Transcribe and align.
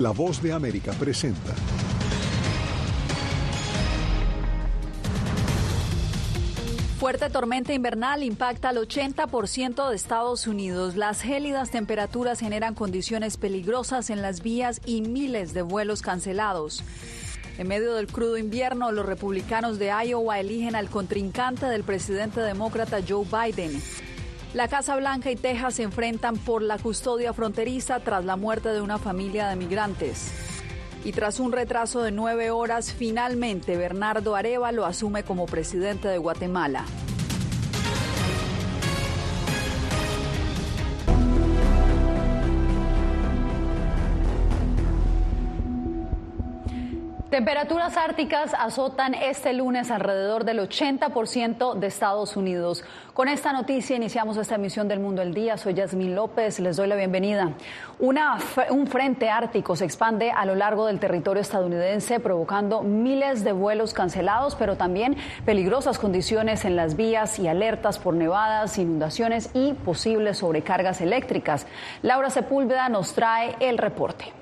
La 0.00 0.10
voz 0.10 0.42
de 0.42 0.52
América 0.52 0.92
presenta. 0.92 1.54
Fuerte 6.98 7.30
tormenta 7.30 7.72
invernal 7.72 8.24
impacta 8.24 8.70
al 8.70 8.78
80% 8.78 9.88
de 9.88 9.94
Estados 9.94 10.48
Unidos. 10.48 10.96
Las 10.96 11.20
gélidas 11.20 11.70
temperaturas 11.70 12.40
generan 12.40 12.74
condiciones 12.74 13.36
peligrosas 13.36 14.10
en 14.10 14.20
las 14.20 14.42
vías 14.42 14.80
y 14.84 15.00
miles 15.02 15.54
de 15.54 15.62
vuelos 15.62 16.02
cancelados. 16.02 16.82
En 17.56 17.68
medio 17.68 17.94
del 17.94 18.08
crudo 18.08 18.36
invierno, 18.36 18.90
los 18.90 19.06
republicanos 19.06 19.78
de 19.78 19.92
Iowa 20.04 20.40
eligen 20.40 20.74
al 20.74 20.90
contrincante 20.90 21.66
del 21.66 21.84
presidente 21.84 22.40
demócrata 22.40 22.98
Joe 23.06 23.24
Biden. 23.24 23.80
La 24.54 24.68
Casa 24.68 24.94
Blanca 24.94 25.32
y 25.32 25.36
Texas 25.36 25.74
se 25.74 25.82
enfrentan 25.82 26.36
por 26.36 26.62
la 26.62 26.78
custodia 26.78 27.32
fronteriza 27.32 27.98
tras 27.98 28.24
la 28.24 28.36
muerte 28.36 28.68
de 28.68 28.80
una 28.80 28.98
familia 28.98 29.48
de 29.48 29.56
migrantes. 29.56 30.32
Y 31.04 31.10
tras 31.10 31.40
un 31.40 31.50
retraso 31.50 32.02
de 32.02 32.12
nueve 32.12 32.52
horas, 32.52 32.92
finalmente 32.92 33.76
Bernardo 33.76 34.36
Areva 34.36 34.70
lo 34.70 34.86
asume 34.86 35.24
como 35.24 35.46
presidente 35.46 36.06
de 36.06 36.18
Guatemala. 36.18 36.84
Temperaturas 47.34 47.96
árticas 47.96 48.54
azotan 48.54 49.12
este 49.12 49.52
lunes 49.54 49.90
alrededor 49.90 50.44
del 50.44 50.60
80% 50.60 51.74
de 51.74 51.88
Estados 51.88 52.36
Unidos. 52.36 52.84
Con 53.12 53.26
esta 53.26 53.52
noticia 53.52 53.96
iniciamos 53.96 54.36
esta 54.36 54.54
emisión 54.54 54.86
del 54.86 55.00
Mundo 55.00 55.20
del 55.20 55.34
Día. 55.34 55.58
Soy 55.58 55.74
Yasmín 55.74 56.14
López, 56.14 56.60
les 56.60 56.76
doy 56.76 56.86
la 56.86 56.94
bienvenida. 56.94 57.50
Un 57.98 58.86
frente 58.86 59.30
ártico 59.30 59.74
se 59.74 59.84
expande 59.84 60.30
a 60.30 60.46
lo 60.46 60.54
largo 60.54 60.86
del 60.86 61.00
territorio 61.00 61.40
estadounidense, 61.40 62.20
provocando 62.20 62.82
miles 62.82 63.42
de 63.42 63.50
vuelos 63.50 63.94
cancelados, 63.94 64.54
pero 64.54 64.76
también 64.76 65.16
peligrosas 65.44 65.98
condiciones 65.98 66.64
en 66.64 66.76
las 66.76 66.94
vías 66.94 67.40
y 67.40 67.48
alertas 67.48 67.98
por 67.98 68.14
nevadas, 68.14 68.78
inundaciones 68.78 69.50
y 69.54 69.72
posibles 69.72 70.38
sobrecargas 70.38 71.00
eléctricas. 71.00 71.66
Laura 72.00 72.30
Sepúlveda 72.30 72.88
nos 72.88 73.12
trae 73.12 73.56
el 73.58 73.78
reporte. 73.78 74.32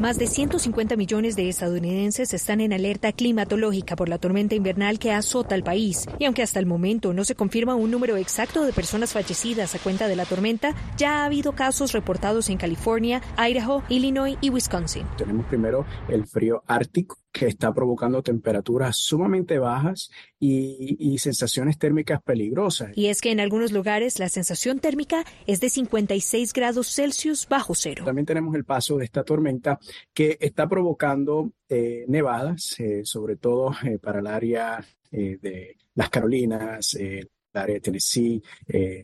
Más 0.00 0.16
de 0.16 0.28
150 0.28 0.96
millones 0.96 1.36
de 1.36 1.50
estadounidenses 1.50 2.32
están 2.32 2.62
en 2.62 2.72
alerta 2.72 3.12
climatológica 3.12 3.96
por 3.96 4.08
la 4.08 4.16
tormenta 4.16 4.54
invernal 4.54 4.98
que 4.98 5.12
azota 5.12 5.54
al 5.54 5.62
país. 5.62 6.06
Y 6.18 6.24
aunque 6.24 6.42
hasta 6.42 6.58
el 6.58 6.64
momento 6.64 7.12
no 7.12 7.22
se 7.22 7.34
confirma 7.34 7.74
un 7.74 7.90
número 7.90 8.16
exacto 8.16 8.64
de 8.64 8.72
personas 8.72 9.12
fallecidas 9.12 9.74
a 9.74 9.78
cuenta 9.78 10.08
de 10.08 10.16
la 10.16 10.24
tormenta, 10.24 10.74
ya 10.96 11.18
ha 11.18 11.26
habido 11.26 11.52
casos 11.52 11.92
reportados 11.92 12.48
en 12.48 12.56
California, 12.56 13.20
Idaho, 13.36 13.82
Illinois 13.90 14.38
y 14.40 14.48
Wisconsin. 14.48 15.04
Tenemos 15.18 15.44
primero 15.44 15.84
el 16.08 16.26
frío 16.26 16.62
ártico 16.66 17.18
que 17.32 17.46
está 17.46 17.72
provocando 17.72 18.22
temperaturas 18.22 18.96
sumamente 18.96 19.58
bajas 19.58 20.10
y, 20.38 21.18
sensaciones 21.18 21.78
térmicas 21.78 22.22
peligrosas. 22.22 22.96
Y 22.96 23.06
es 23.06 23.20
que 23.20 23.30
en 23.30 23.40
algunos 23.40 23.72
lugares 23.72 24.18
la 24.18 24.28
sensación 24.28 24.78
térmica 24.78 25.24
es 25.46 25.60
de 25.60 25.68
56 25.68 26.52
grados 26.52 26.94
Celsius 26.94 27.46
bajo 27.48 27.74
cero. 27.74 28.04
También 28.06 28.26
tenemos 28.26 28.54
el 28.54 28.64
paso 28.64 28.96
de 28.96 29.04
esta 29.04 29.22
tormenta 29.22 29.78
que 30.14 30.38
está 30.40 30.66
provocando 30.68 31.52
eh, 31.68 32.04
nevadas, 32.08 32.78
eh, 32.80 33.02
sobre 33.04 33.36
todo 33.36 33.72
eh, 33.84 33.98
para 33.98 34.20
el 34.20 34.26
área 34.26 34.84
de 35.10 35.76
las 35.94 36.08
Carolinas, 36.08 36.94
el 36.94 37.28
área 37.52 37.74
de 37.74 37.80
Tennessee, 37.80 38.40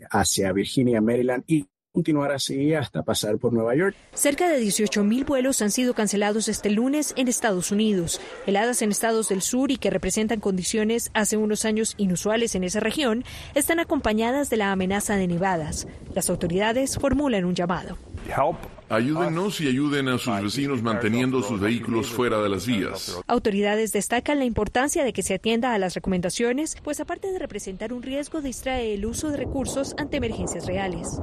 hacia 0.08 0.52
Virginia, 0.52 1.00
Maryland 1.00 1.42
y 1.48 1.66
continuar 1.96 2.30
así 2.30 2.74
hasta 2.74 3.02
pasar 3.02 3.38
por 3.38 3.54
Nueva 3.54 3.74
York. 3.74 3.96
Cerca 4.12 4.50
de 4.50 4.60
18.000 4.60 5.24
vuelos 5.24 5.62
han 5.62 5.70
sido 5.70 5.94
cancelados 5.94 6.46
este 6.46 6.68
lunes 6.68 7.14
en 7.16 7.26
Estados 7.26 7.72
Unidos. 7.72 8.20
Heladas 8.46 8.82
en 8.82 8.90
estados 8.90 9.30
del 9.30 9.40
sur 9.40 9.70
y 9.70 9.78
que 9.78 9.88
representan 9.88 10.40
condiciones 10.40 11.10
hace 11.14 11.38
unos 11.38 11.64
años 11.64 11.94
inusuales 11.96 12.54
en 12.54 12.64
esa 12.64 12.80
región 12.80 13.24
están 13.54 13.80
acompañadas 13.80 14.50
de 14.50 14.58
la 14.58 14.72
amenaza 14.72 15.16
de 15.16 15.26
nevadas. 15.26 15.88
Las 16.14 16.28
autoridades 16.28 16.98
formulan 16.98 17.46
un 17.46 17.54
llamado. 17.54 17.96
Ayúdenos 18.88 19.60
y 19.60 19.66
ayuden 19.66 20.06
a 20.08 20.18
sus 20.18 20.40
vecinos 20.40 20.80
manteniendo 20.80 21.42
sus 21.42 21.58
vehículos 21.58 22.06
fuera 22.06 22.40
de 22.40 22.48
las 22.48 22.66
vías. 22.66 23.18
Autoridades 23.26 23.92
destacan 23.92 24.38
la 24.38 24.44
importancia 24.44 25.02
de 25.02 25.12
que 25.12 25.24
se 25.24 25.34
atienda 25.34 25.74
a 25.74 25.78
las 25.78 25.94
recomendaciones, 25.94 26.76
pues 26.84 27.00
aparte 27.00 27.32
de 27.32 27.40
representar 27.40 27.92
un 27.92 28.04
riesgo, 28.04 28.40
distrae 28.40 28.94
el 28.94 29.04
uso 29.04 29.30
de 29.30 29.38
recursos 29.38 29.94
ante 29.98 30.18
emergencias 30.18 30.66
reales. 30.66 31.18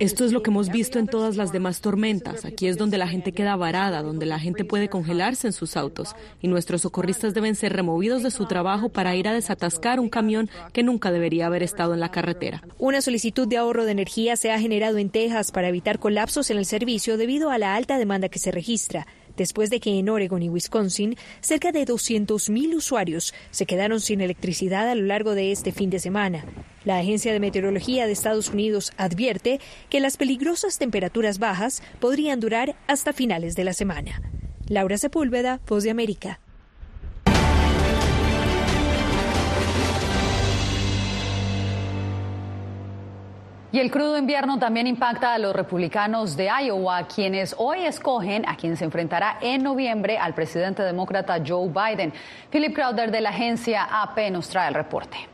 Esto 0.00 0.24
es 0.24 0.32
lo 0.32 0.42
que 0.42 0.50
hemos 0.50 0.70
visto 0.70 0.98
en 0.98 1.06
todas 1.06 1.36
las 1.36 1.52
demás 1.52 1.82
tormentas. 1.82 2.46
Aquí 2.46 2.66
es 2.66 2.78
donde 2.78 2.96
la 2.96 3.08
gente 3.08 3.32
queda 3.32 3.56
varada, 3.56 4.02
donde 4.02 4.24
la 4.24 4.38
gente 4.38 4.64
puede 4.64 4.88
congelarse 4.88 5.48
en 5.48 5.52
sus 5.52 5.76
autos 5.76 6.16
y 6.40 6.48
nuestros 6.48 6.80
socorristas 6.80 7.34
deben 7.34 7.56
ser 7.56 7.74
removidos 7.74 8.22
de 8.22 8.30
su 8.30 8.46
trabajo 8.46 8.88
para 8.88 9.14
ir 9.16 9.28
a 9.28 9.34
desatascar 9.34 10.00
un 10.00 10.08
camión 10.08 10.48
que 10.72 10.82
nunca 10.82 11.12
debería 11.12 11.46
haber 11.46 11.62
estado 11.62 11.92
en 11.92 12.00
la 12.00 12.10
carretera. 12.10 12.62
Una 12.78 13.02
solicitud 13.02 13.46
de 13.46 13.58
ahorro 13.58 13.84
de 13.84 13.92
energía 13.92 14.36
se 14.36 14.50
ha 14.50 14.58
generado 14.58 14.96
en 14.96 15.10
Texas 15.10 15.52
para 15.52 15.68
evitar 15.68 15.98
colapsos 15.98 16.50
en 16.50 16.56
el 16.56 16.64
servicio 16.64 17.01
debido 17.16 17.50
a 17.50 17.58
la 17.58 17.74
alta 17.74 17.98
demanda 17.98 18.28
que 18.28 18.38
se 18.38 18.50
registra 18.50 19.06
después 19.36 19.70
de 19.70 19.80
que 19.80 19.98
en 19.98 20.08
Oregon 20.08 20.42
y 20.42 20.48
Wisconsin 20.48 21.16
cerca 21.40 21.72
de 21.72 21.86
200.000 21.86 22.74
usuarios 22.74 23.34
se 23.50 23.66
quedaron 23.66 24.00
sin 24.00 24.20
electricidad 24.20 24.88
a 24.88 24.94
lo 24.94 25.04
largo 25.06 25.34
de 25.34 25.52
este 25.52 25.72
fin 25.72 25.90
de 25.90 25.98
semana. 25.98 26.44
La 26.84 26.98
Agencia 26.98 27.32
de 27.32 27.40
Meteorología 27.40 28.06
de 28.06 28.12
Estados 28.12 28.50
Unidos 28.50 28.92
advierte 28.96 29.60
que 29.88 30.00
las 30.00 30.16
peligrosas 30.16 30.78
temperaturas 30.78 31.38
bajas 31.38 31.82
podrían 32.00 32.40
durar 32.40 32.76
hasta 32.86 33.12
finales 33.12 33.54
de 33.54 33.64
la 33.64 33.72
semana. 33.72 34.22
Laura 34.68 34.98
Sepúlveda, 34.98 35.60
Voz 35.66 35.84
de 35.84 35.90
América. 35.90 36.40
Y 43.72 43.78
el 43.78 43.90
crudo 43.90 44.18
invierno 44.18 44.58
también 44.58 44.86
impacta 44.86 45.32
a 45.32 45.38
los 45.38 45.56
republicanos 45.56 46.36
de 46.36 46.50
Iowa, 46.62 47.08
quienes 47.08 47.54
hoy 47.56 47.86
escogen 47.86 48.46
a 48.46 48.54
quien 48.54 48.76
se 48.76 48.84
enfrentará 48.84 49.38
en 49.40 49.62
noviembre 49.62 50.18
al 50.18 50.34
presidente 50.34 50.82
demócrata 50.82 51.42
Joe 51.44 51.70
Biden. 51.70 52.12
Philip 52.50 52.74
Crowder 52.74 53.10
de 53.10 53.22
la 53.22 53.30
agencia 53.30 53.84
AP 54.02 54.30
nos 54.30 54.50
trae 54.50 54.68
el 54.68 54.74
reporte. 54.74 55.31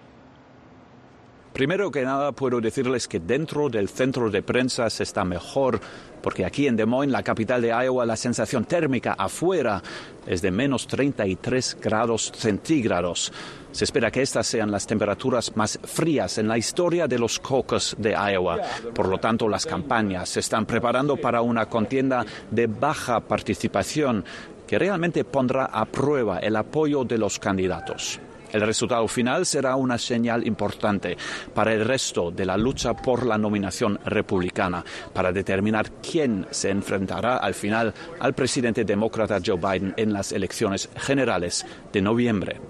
Primero 1.59 1.91
que 1.91 2.05
nada, 2.05 2.31
puedo 2.31 2.61
decirles 2.61 3.09
que 3.09 3.19
dentro 3.19 3.69
del 3.69 3.89
centro 3.89 4.31
de 4.31 4.45
prensa 4.45 4.87
está 4.87 5.25
mejor, 5.25 5.81
porque 6.23 6.45
aquí 6.45 6.69
en 6.69 6.77
Des 6.77 6.87
Moines, 6.87 7.11
la 7.11 7.25
capital 7.25 7.61
de 7.61 7.71
Iowa, 7.71 8.07
la 8.07 8.15
sensación 8.15 8.65
térmica 8.65 9.15
afuera 9.19 9.83
es 10.25 10.41
de 10.41 10.53
menos 10.53 10.87
33 10.87 11.79
grados 11.83 12.31
centígrados. 12.37 13.33
Se 13.73 13.83
espera 13.83 14.13
que 14.13 14.23
estas 14.23 14.47
sean 14.47 14.71
las 14.71 14.87
temperaturas 14.87 15.57
más 15.57 15.81
frías 15.83 16.39
en 16.39 16.47
la 16.47 16.59
historia 16.59 17.09
de 17.09 17.19
los 17.19 17.41
caucus 17.41 17.97
de 17.99 18.13
Iowa. 18.13 18.61
Por 18.95 19.09
lo 19.09 19.19
tanto, 19.19 19.49
las 19.49 19.67
campañas 19.67 20.29
se 20.29 20.39
están 20.39 20.65
preparando 20.65 21.17
para 21.17 21.43
una 21.43 21.67
contienda 21.67 22.25
de 22.53 22.69
baja 22.69 23.19
participación 23.19 24.25
que 24.65 24.79
realmente 24.79 25.25
pondrá 25.25 25.65
a 25.65 25.87
prueba 25.87 26.39
el 26.39 26.55
apoyo 26.55 27.03
de 27.03 27.19
los 27.19 27.41
candidatos. 27.41 28.21
El 28.53 28.62
resultado 28.62 29.06
final 29.09 29.44
será 29.44 29.76
una 29.76 29.98
señal 29.98 30.47
importante 30.47 31.16
para 31.54 31.72
el 31.75 31.84
resto 31.84 32.31
de 32.31 32.47
la 32.47 32.56
lucha 32.56 32.94
por 32.94 33.26
la 33.26 33.36
nominación 33.36 33.98
republicana, 34.04 34.84
para 35.12 35.32
determinar 35.32 35.91
quién 36.00 36.47
se 36.50 36.70
enfrentará 36.70 37.36
al 37.36 37.54
final 37.54 37.92
al 38.20 38.34
presidente 38.34 38.84
demócrata 38.84 39.41
Joe 39.44 39.56
Biden 39.56 39.94
en 39.97 40.12
las 40.12 40.32
elecciones 40.32 40.88
generales 40.97 41.66
de 41.92 42.03
noviembre. 42.03 42.60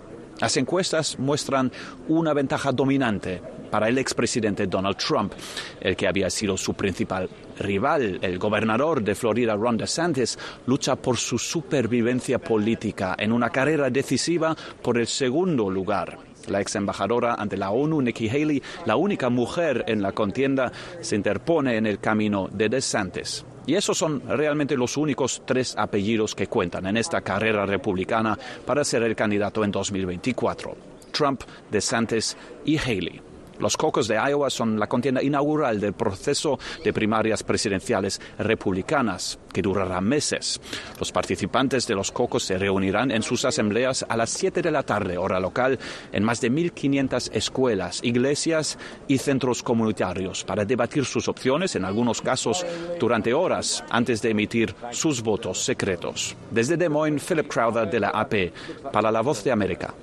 Las 0.40 0.56
encuestas 0.56 1.18
muestran 1.18 1.72
una 2.06 2.32
ventaja 2.32 2.70
dominante 2.70 3.42
para 3.70 3.88
el 3.88 3.98
expresidente 3.98 4.66
Donald 4.66 4.96
Trump, 4.96 5.32
el 5.80 5.96
que 5.96 6.08
había 6.08 6.30
sido 6.30 6.56
su 6.56 6.74
principal 6.74 7.28
rival. 7.58 8.18
El 8.22 8.38
gobernador 8.38 9.02
de 9.02 9.14
Florida, 9.14 9.56
Ron 9.56 9.76
DeSantis, 9.76 10.38
lucha 10.66 10.96
por 10.96 11.16
su 11.16 11.38
supervivencia 11.38 12.38
política 12.38 13.16
en 13.18 13.32
una 13.32 13.50
carrera 13.50 13.90
decisiva 13.90 14.56
por 14.82 14.98
el 14.98 15.06
segundo 15.06 15.70
lugar. 15.70 16.18
La 16.48 16.60
ex 16.60 16.76
embajadora 16.76 17.34
ante 17.34 17.56
la 17.56 17.70
ONU, 17.70 18.00
Nikki 18.00 18.28
Haley, 18.28 18.62
la 18.86 18.96
única 18.96 19.28
mujer 19.28 19.84
en 19.86 20.00
la 20.00 20.12
contienda, 20.12 20.72
se 21.00 21.16
interpone 21.16 21.76
en 21.76 21.86
el 21.86 21.98
camino 21.98 22.48
de 22.50 22.68
DeSantis. 22.68 23.44
Y 23.66 23.74
esos 23.74 23.98
son 23.98 24.22
realmente 24.26 24.76
los 24.76 24.96
únicos 24.96 25.42
tres 25.44 25.74
apellidos 25.76 26.34
que 26.34 26.46
cuentan 26.46 26.86
en 26.86 26.96
esta 26.96 27.20
carrera 27.20 27.66
republicana 27.66 28.38
para 28.64 28.82
ser 28.82 29.02
el 29.02 29.14
candidato 29.14 29.62
en 29.62 29.70
2024. 29.70 30.74
Trump, 31.12 31.42
DeSantis 31.70 32.36
y 32.64 32.78
Haley. 32.78 33.27
Los 33.58 33.76
cocos 33.76 34.08
de 34.08 34.16
Iowa 34.16 34.50
son 34.50 34.78
la 34.78 34.86
contienda 34.86 35.22
inaugural 35.22 35.80
del 35.80 35.92
proceso 35.92 36.58
de 36.84 36.92
primarias 36.92 37.42
presidenciales 37.42 38.20
republicanas, 38.38 39.38
que 39.52 39.62
durará 39.62 40.00
meses. 40.00 40.60
Los 40.98 41.12
participantes 41.12 41.86
de 41.86 41.94
los 41.94 42.12
cocos 42.12 42.44
se 42.44 42.58
reunirán 42.58 43.10
en 43.10 43.22
sus 43.22 43.44
asambleas 43.44 44.04
a 44.08 44.16
las 44.16 44.30
7 44.30 44.62
de 44.62 44.70
la 44.70 44.82
tarde, 44.82 45.18
hora 45.18 45.40
local, 45.40 45.78
en 46.12 46.24
más 46.24 46.40
de 46.40 46.50
1.500 46.50 47.30
escuelas, 47.32 48.00
iglesias 48.02 48.78
y 49.08 49.18
centros 49.18 49.62
comunitarios 49.62 50.44
para 50.44 50.64
debatir 50.64 51.04
sus 51.04 51.28
opciones, 51.28 51.74
en 51.76 51.84
algunos 51.84 52.22
casos 52.22 52.64
durante 53.00 53.34
horas, 53.34 53.84
antes 53.90 54.22
de 54.22 54.30
emitir 54.30 54.74
sus 54.90 55.22
votos 55.22 55.64
secretos. 55.64 56.36
Desde 56.50 56.76
Des 56.76 56.90
Moines, 56.90 57.22
Philip 57.22 57.48
Crowder 57.48 57.90
de 57.90 58.00
la 58.00 58.08
AP, 58.10 58.52
para 58.92 59.10
La 59.10 59.20
Voz 59.20 59.42
de 59.44 59.52
América. 59.52 59.94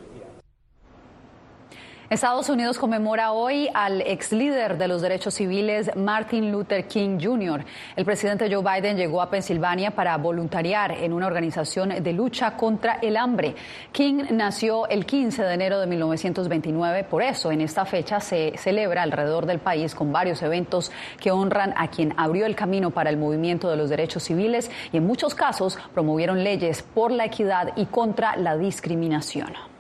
Estados 2.08 2.50
Unidos 2.50 2.78
conmemora 2.78 3.32
hoy 3.32 3.68
al 3.74 4.02
ex 4.02 4.32
líder 4.32 4.78
de 4.78 4.88
los 4.88 5.02
derechos 5.02 5.34
civiles 5.34 5.90
Martin 5.96 6.52
Luther 6.52 6.88
King 6.88 7.18
Jr. 7.20 7.66
El 7.96 8.06
presidente 8.06 8.48
Joe 8.48 8.62
Biden 8.62 8.96
llegó 8.96 9.24
a 9.24 9.32
Pensilvania 9.32 9.90
para 9.90 10.16
voluntariar 10.18 10.92
en 10.92 11.14
una 11.14 11.26
organización 11.26 11.90
de 12.04 12.14
lucha 12.14 12.56
contra 12.56 13.00
el 13.02 13.18
hambre. 13.18 13.56
King 13.92 14.26
nació 14.30 14.88
el 14.88 15.08
15 15.08 15.46
de 15.46 15.54
enero 15.56 15.80
de 15.80 15.88
1929, 15.88 17.06
por 17.06 17.24
eso 17.24 17.52
en 17.52 17.62
esta 17.62 17.86
fecha 17.86 18.20
se 18.20 18.54
celebra 18.56 19.02
alrededor 19.02 19.48
del 19.48 19.58
país 19.58 19.96
con 19.96 20.12
varios 20.12 20.44
eventos 20.44 20.92
que 21.20 21.32
honran 21.32 21.74
a 21.76 21.88
quien 21.88 22.14
abrió 22.18 22.46
el 22.46 22.56
camino 22.56 22.92
para 22.92 23.10
el 23.10 23.18
movimiento 23.18 23.68
de 23.68 23.78
los 23.78 23.90
derechos 23.90 24.22
civiles 24.22 24.70
y 24.92 24.98
en 24.98 25.08
muchos 25.08 25.34
casos 25.34 25.80
promovieron 25.96 26.44
leyes 26.44 26.84
por 26.84 27.10
la 27.12 27.26
equidad 27.26 27.74
y 27.76 27.88
contra 27.88 28.36
la 28.36 28.56
discriminación. 28.58 29.75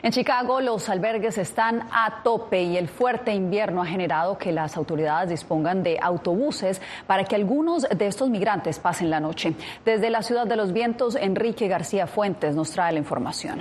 En 0.00 0.12
Chicago 0.12 0.60
los 0.60 0.88
albergues 0.88 1.38
están 1.38 1.88
a 1.90 2.22
tope 2.22 2.62
y 2.62 2.76
el 2.76 2.88
fuerte 2.88 3.32
invierno 3.32 3.82
ha 3.82 3.86
generado 3.86 4.38
que 4.38 4.52
las 4.52 4.76
autoridades 4.76 5.30
dispongan 5.30 5.82
de 5.82 5.98
autobuses 6.00 6.80
para 7.08 7.24
que 7.24 7.34
algunos 7.34 7.82
de 7.82 8.06
estos 8.06 8.30
migrantes 8.30 8.78
pasen 8.78 9.10
la 9.10 9.18
noche. 9.18 9.54
Desde 9.84 10.08
la 10.10 10.22
ciudad 10.22 10.46
de 10.46 10.54
los 10.54 10.72
vientos, 10.72 11.16
Enrique 11.16 11.66
García 11.66 12.06
Fuentes 12.06 12.54
nos 12.54 12.70
trae 12.70 12.92
la 12.92 13.00
información. 13.00 13.60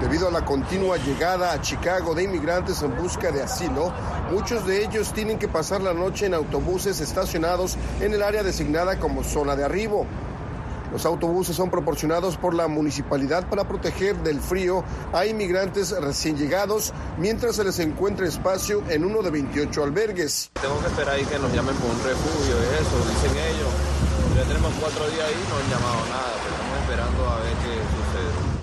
Debido 0.00 0.28
a 0.28 0.30
la 0.32 0.44
continua 0.44 0.96
llegada 0.96 1.52
a 1.52 1.60
Chicago 1.60 2.14
de 2.14 2.24
inmigrantes 2.24 2.82
en 2.82 2.96
busca 2.96 3.30
de 3.30 3.42
asilo, 3.42 3.92
muchos 4.32 4.66
de 4.66 4.82
ellos 4.82 5.12
tienen 5.12 5.38
que 5.38 5.46
pasar 5.46 5.80
la 5.80 5.92
noche 5.92 6.26
en 6.26 6.34
autobuses 6.34 7.00
estacionados 7.00 7.76
en 8.00 8.14
el 8.14 8.22
área 8.22 8.42
designada 8.42 8.98
como 8.98 9.22
zona 9.22 9.54
de 9.54 9.64
arribo. 9.64 10.06
Los 10.92 11.06
autobuses 11.06 11.56
son 11.56 11.70
proporcionados 11.70 12.36
por 12.36 12.54
la 12.54 12.68
municipalidad 12.68 13.48
para 13.48 13.66
proteger 13.66 14.16
del 14.22 14.40
frío 14.40 14.84
a 15.12 15.26
inmigrantes 15.26 15.90
recién 16.00 16.36
llegados 16.36 16.92
mientras 17.18 17.56
se 17.56 17.64
les 17.64 17.78
encuentra 17.78 18.26
espacio 18.26 18.82
en 18.88 19.04
uno 19.04 19.22
de 19.22 19.30
28 19.30 19.84
albergues. 19.84 20.50
Tengo 20.60 20.80
que 20.80 20.86
esperar 20.86 21.14
ahí 21.14 21.24
que 21.24 21.38
nos 21.38 21.52
llamen 21.52 21.76
por 21.76 21.90
un 21.90 22.02
refugio 22.02 22.54
y 22.56 22.82
eso, 22.82 22.96
dicen 23.08 23.38
ellos. 23.38 23.70
Ya 24.36 24.44
tenemos 24.44 24.72
cuatro 24.80 25.08
días 25.10 25.26
ahí 25.26 25.34
no 25.48 25.56
han 25.56 25.70
llamado 25.70 26.06
nada, 26.08 26.32
estamos 26.38 26.78
esperando 26.82 27.28
a 27.28 27.36
ver 27.40 27.54
qué 27.62 27.74
sucede. 27.90 28.60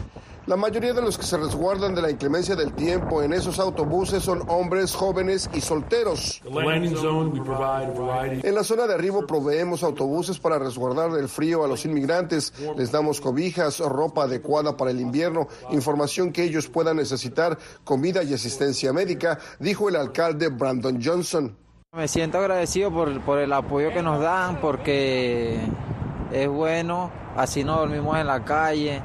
La 0.47 0.55
mayoría 0.55 0.93
de 0.93 1.01
los 1.01 1.17
que 1.17 1.25
se 1.25 1.35
resguardan 1.35 1.93
de 1.93 2.01
la 2.01 2.09
inclemencia 2.09 2.55
del 2.55 2.71
tiempo 2.71 3.21
en 3.21 3.33
esos 3.33 3.59
autobuses 3.59 4.23
son 4.23 4.43
hombres 4.47 4.95
jóvenes 4.95 5.49
y 5.53 5.59
solteros. 5.59 6.41
En 8.43 8.55
la 8.55 8.63
zona 8.63 8.87
de 8.87 8.93
arribo 8.93 9.27
proveemos 9.27 9.83
autobuses 9.83 10.39
para 10.39 10.57
resguardar 10.57 11.11
del 11.11 11.27
frío 11.27 11.65
a 11.65 11.67
los 11.67 11.83
inmigrantes. 11.83 12.53
Les 12.77 12.93
damos 12.93 13.19
cobijas, 13.19 13.79
ropa 13.79 14.23
adecuada 14.23 14.77
para 14.77 14.91
el 14.91 15.01
invierno, 15.01 15.49
información 15.71 16.31
que 16.31 16.45
ellos 16.45 16.69
puedan 16.69 16.95
necesitar, 16.95 17.57
comida 17.83 18.23
y 18.23 18.33
asistencia 18.33 18.93
médica, 18.93 19.39
dijo 19.59 19.89
el 19.89 19.97
alcalde 19.97 20.47
Brandon 20.47 20.97
Johnson. 21.03 21.57
Me 21.91 22.07
siento 22.07 22.37
agradecido 22.37 22.89
por, 22.89 23.19
por 23.19 23.39
el 23.39 23.51
apoyo 23.51 23.91
que 23.91 24.01
nos 24.01 24.21
dan 24.21 24.61
porque 24.61 25.59
es 26.31 26.47
bueno, 26.47 27.11
así 27.35 27.65
no 27.65 27.79
dormimos 27.79 28.17
en 28.17 28.27
la 28.27 28.45
calle 28.45 29.01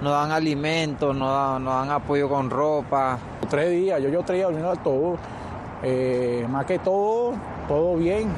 nos 0.00 0.12
dan 0.12 0.30
alimentos, 0.30 1.16
nos 1.16 1.30
dan, 1.30 1.64
nos 1.64 1.74
dan 1.74 1.90
apoyo 1.90 2.28
con 2.28 2.50
ropa. 2.50 3.18
Tres 3.48 3.70
días, 3.70 4.02
yo, 4.02 4.08
yo 4.08 4.22
tres 4.22 4.38
días 4.38 4.50
durmiendo 4.50 4.76
todo, 4.82 5.18
eh, 5.82 6.46
más 6.48 6.66
que 6.66 6.78
todo, 6.78 7.34
todo 7.68 7.96
bien. 7.96 8.28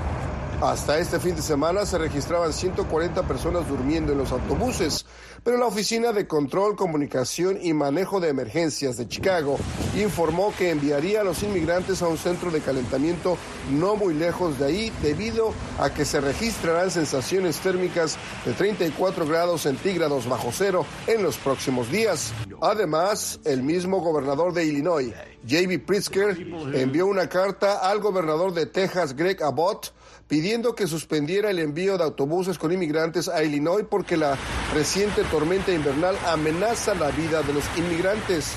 Hasta 0.60 0.98
este 0.98 1.20
fin 1.20 1.36
de 1.36 1.42
semana 1.42 1.86
se 1.86 1.98
registraban 1.98 2.52
140 2.52 3.22
personas 3.22 3.68
durmiendo 3.68 4.12
en 4.12 4.18
los 4.18 4.32
autobuses, 4.32 5.06
pero 5.44 5.56
la 5.56 5.66
Oficina 5.66 6.12
de 6.12 6.26
Control, 6.26 6.76
Comunicación 6.76 7.58
y 7.62 7.72
Manejo 7.72 8.20
de 8.20 8.28
Emergencias 8.28 8.96
de 8.96 9.08
Chicago 9.08 9.58
informó 9.96 10.52
que 10.56 10.70
enviaría 10.70 11.20
a 11.20 11.24
los 11.24 11.42
inmigrantes 11.42 12.02
a 12.02 12.08
un 12.08 12.18
centro 12.18 12.50
de 12.50 12.60
calentamiento 12.60 13.36
no 13.70 13.96
muy 13.96 14.14
lejos 14.14 14.58
de 14.58 14.66
ahí 14.66 14.92
debido 15.02 15.52
a 15.78 15.90
que 15.90 16.04
se 16.04 16.20
registrarán 16.20 16.90
sensaciones 16.90 17.58
térmicas 17.58 18.16
de 18.44 18.52
34 18.52 19.26
grados 19.26 19.62
centígrados 19.62 20.28
bajo 20.28 20.50
cero 20.52 20.84
en 21.06 21.22
los 21.22 21.36
próximos 21.36 21.90
días. 21.90 22.32
Además, 22.60 23.38
el 23.44 23.62
mismo 23.62 24.00
gobernador 24.00 24.52
de 24.52 24.64
Illinois, 24.64 25.14
J.B. 25.48 25.78
Pritzker, 25.80 26.36
envió 26.74 27.06
una 27.06 27.28
carta 27.28 27.88
al 27.88 28.00
gobernador 28.00 28.52
de 28.52 28.66
Texas, 28.66 29.14
Greg 29.14 29.40
Abbott, 29.44 29.92
pidiendo 30.26 30.74
que 30.74 30.88
suspendiera 30.88 31.50
el 31.50 31.60
envío 31.60 31.96
de 31.96 32.04
autobuses 32.04 32.58
con 32.58 32.72
inmigrantes 32.72 33.28
a 33.28 33.44
Illinois 33.44 33.86
porque 33.88 34.16
la 34.16 34.36
reciente 34.74 35.22
tormenta 35.30 35.72
invernal 35.72 36.16
amenaza 36.26 36.94
la 36.94 37.10
vida 37.12 37.42
de 37.42 37.52
los 37.52 37.64
inmigrantes. 37.76 38.52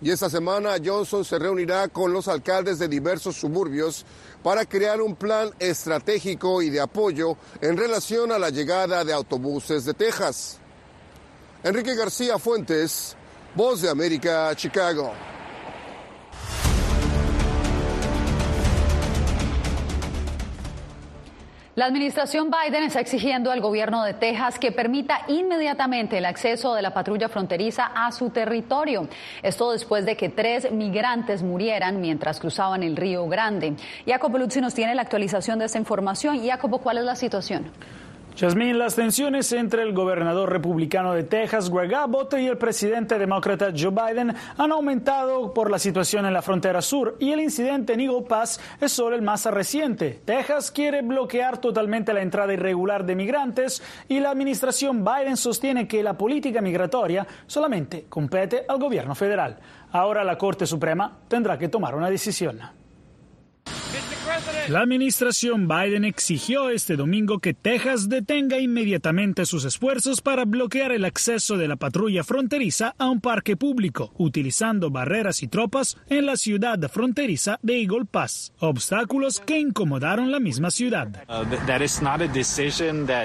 Y 0.00 0.10
esta 0.10 0.30
semana 0.30 0.76
Johnson 0.84 1.24
se 1.24 1.38
reunirá 1.38 1.86
con 1.88 2.12
los 2.12 2.28
alcaldes 2.28 2.78
de 2.78 2.88
diversos 2.88 3.36
suburbios 3.36 4.04
para 4.42 4.64
crear 4.64 5.00
un 5.00 5.14
plan 5.14 5.50
estratégico 5.60 6.60
y 6.62 6.70
de 6.70 6.80
apoyo 6.80 7.36
en 7.60 7.76
relación 7.76 8.32
a 8.32 8.38
la 8.38 8.50
llegada 8.50 9.04
de 9.04 9.12
autobuses 9.12 9.84
de 9.84 9.94
Texas. 9.94 10.58
Enrique 11.62 11.94
García 11.94 12.40
Fuentes, 12.40 13.16
Voz 13.54 13.82
de 13.82 13.90
América, 13.90 14.54
Chicago. 14.56 15.12
La 21.74 21.84
administración 21.84 22.50
Biden 22.50 22.84
está 22.84 23.00
exigiendo 23.00 23.50
al 23.50 23.60
gobierno 23.60 24.04
de 24.04 24.14
Texas 24.14 24.58
que 24.58 24.72
permita 24.72 25.22
inmediatamente 25.28 26.16
el 26.16 26.24
acceso 26.24 26.74
de 26.74 26.80
la 26.80 26.94
patrulla 26.94 27.28
fronteriza 27.28 27.90
a 27.94 28.10
su 28.12 28.30
territorio. 28.30 29.08
Esto 29.42 29.72
después 29.72 30.06
de 30.06 30.16
que 30.16 30.30
tres 30.30 30.70
migrantes 30.72 31.42
murieran 31.42 32.00
mientras 32.00 32.40
cruzaban 32.40 32.82
el 32.82 32.96
Río 32.96 33.26
Grande. 33.26 33.74
Jacopo 34.06 34.38
Luzzi 34.38 34.62
nos 34.62 34.72
tiene 34.72 34.94
la 34.94 35.02
actualización 35.02 35.58
de 35.58 35.66
esta 35.66 35.78
información. 35.78 36.42
Jacopo, 36.42 36.78
¿cuál 36.78 36.98
es 36.98 37.04
la 37.04 37.16
situación? 37.16 37.70
Jasmine, 38.34 38.74
las 38.74 38.96
tensiones 38.96 39.52
entre 39.52 39.82
el 39.82 39.92
gobernador 39.92 40.50
republicano 40.50 41.12
de 41.12 41.22
Texas, 41.22 41.68
Greg 41.70 41.94
Abbott, 41.94 42.34
y 42.34 42.46
el 42.46 42.56
presidente 42.56 43.18
demócrata 43.18 43.72
Joe 43.76 43.90
Biden 43.90 44.34
han 44.56 44.72
aumentado 44.72 45.52
por 45.52 45.70
la 45.70 45.78
situación 45.78 46.24
en 46.24 46.32
la 46.32 46.40
frontera 46.40 46.80
sur 46.80 47.16
y 47.20 47.32
el 47.32 47.40
incidente 47.40 47.92
en 47.92 48.00
Eagle 48.00 48.22
Pass 48.26 48.58
es 48.80 48.90
solo 48.90 49.14
el 49.16 49.22
más 49.22 49.44
reciente. 49.44 50.20
Texas 50.24 50.70
quiere 50.70 51.02
bloquear 51.02 51.58
totalmente 51.58 52.14
la 52.14 52.22
entrada 52.22 52.54
irregular 52.54 53.04
de 53.04 53.16
migrantes 53.16 53.82
y 54.08 54.18
la 54.18 54.30
administración 54.30 55.04
Biden 55.04 55.36
sostiene 55.36 55.86
que 55.86 56.02
la 56.02 56.16
política 56.16 56.62
migratoria 56.62 57.26
solamente 57.46 58.06
compete 58.08 58.64
al 58.66 58.78
gobierno 58.78 59.14
federal. 59.14 59.58
Ahora 59.92 60.24
la 60.24 60.38
Corte 60.38 60.66
Suprema 60.66 61.18
tendrá 61.28 61.58
que 61.58 61.68
tomar 61.68 61.94
una 61.94 62.08
decisión. 62.08 62.60
La 64.68 64.80
administración 64.80 65.68
Biden 65.68 66.04
exigió 66.04 66.70
este 66.70 66.96
domingo 66.96 67.40
que 67.40 67.52
Texas 67.52 68.08
detenga 68.08 68.58
inmediatamente 68.58 69.44
sus 69.44 69.64
esfuerzos 69.64 70.20
para 70.20 70.44
bloquear 70.44 70.92
el 70.92 71.04
acceso 71.04 71.56
de 71.56 71.68
la 71.68 71.76
patrulla 71.76 72.22
fronteriza 72.24 72.94
a 72.96 73.08
un 73.08 73.20
parque 73.20 73.56
público, 73.56 74.12
utilizando 74.18 74.90
barreras 74.90 75.42
y 75.42 75.48
tropas 75.48 75.98
en 76.08 76.26
la 76.26 76.36
ciudad 76.36 76.78
fronteriza 76.90 77.58
de 77.62 77.80
Eagle 77.80 78.04
Pass, 78.10 78.52
obstáculos 78.60 79.40
que 79.40 79.58
incomodaron 79.58 80.30
la 80.30 80.40
misma 80.40 80.70
ciudad. 80.70 81.08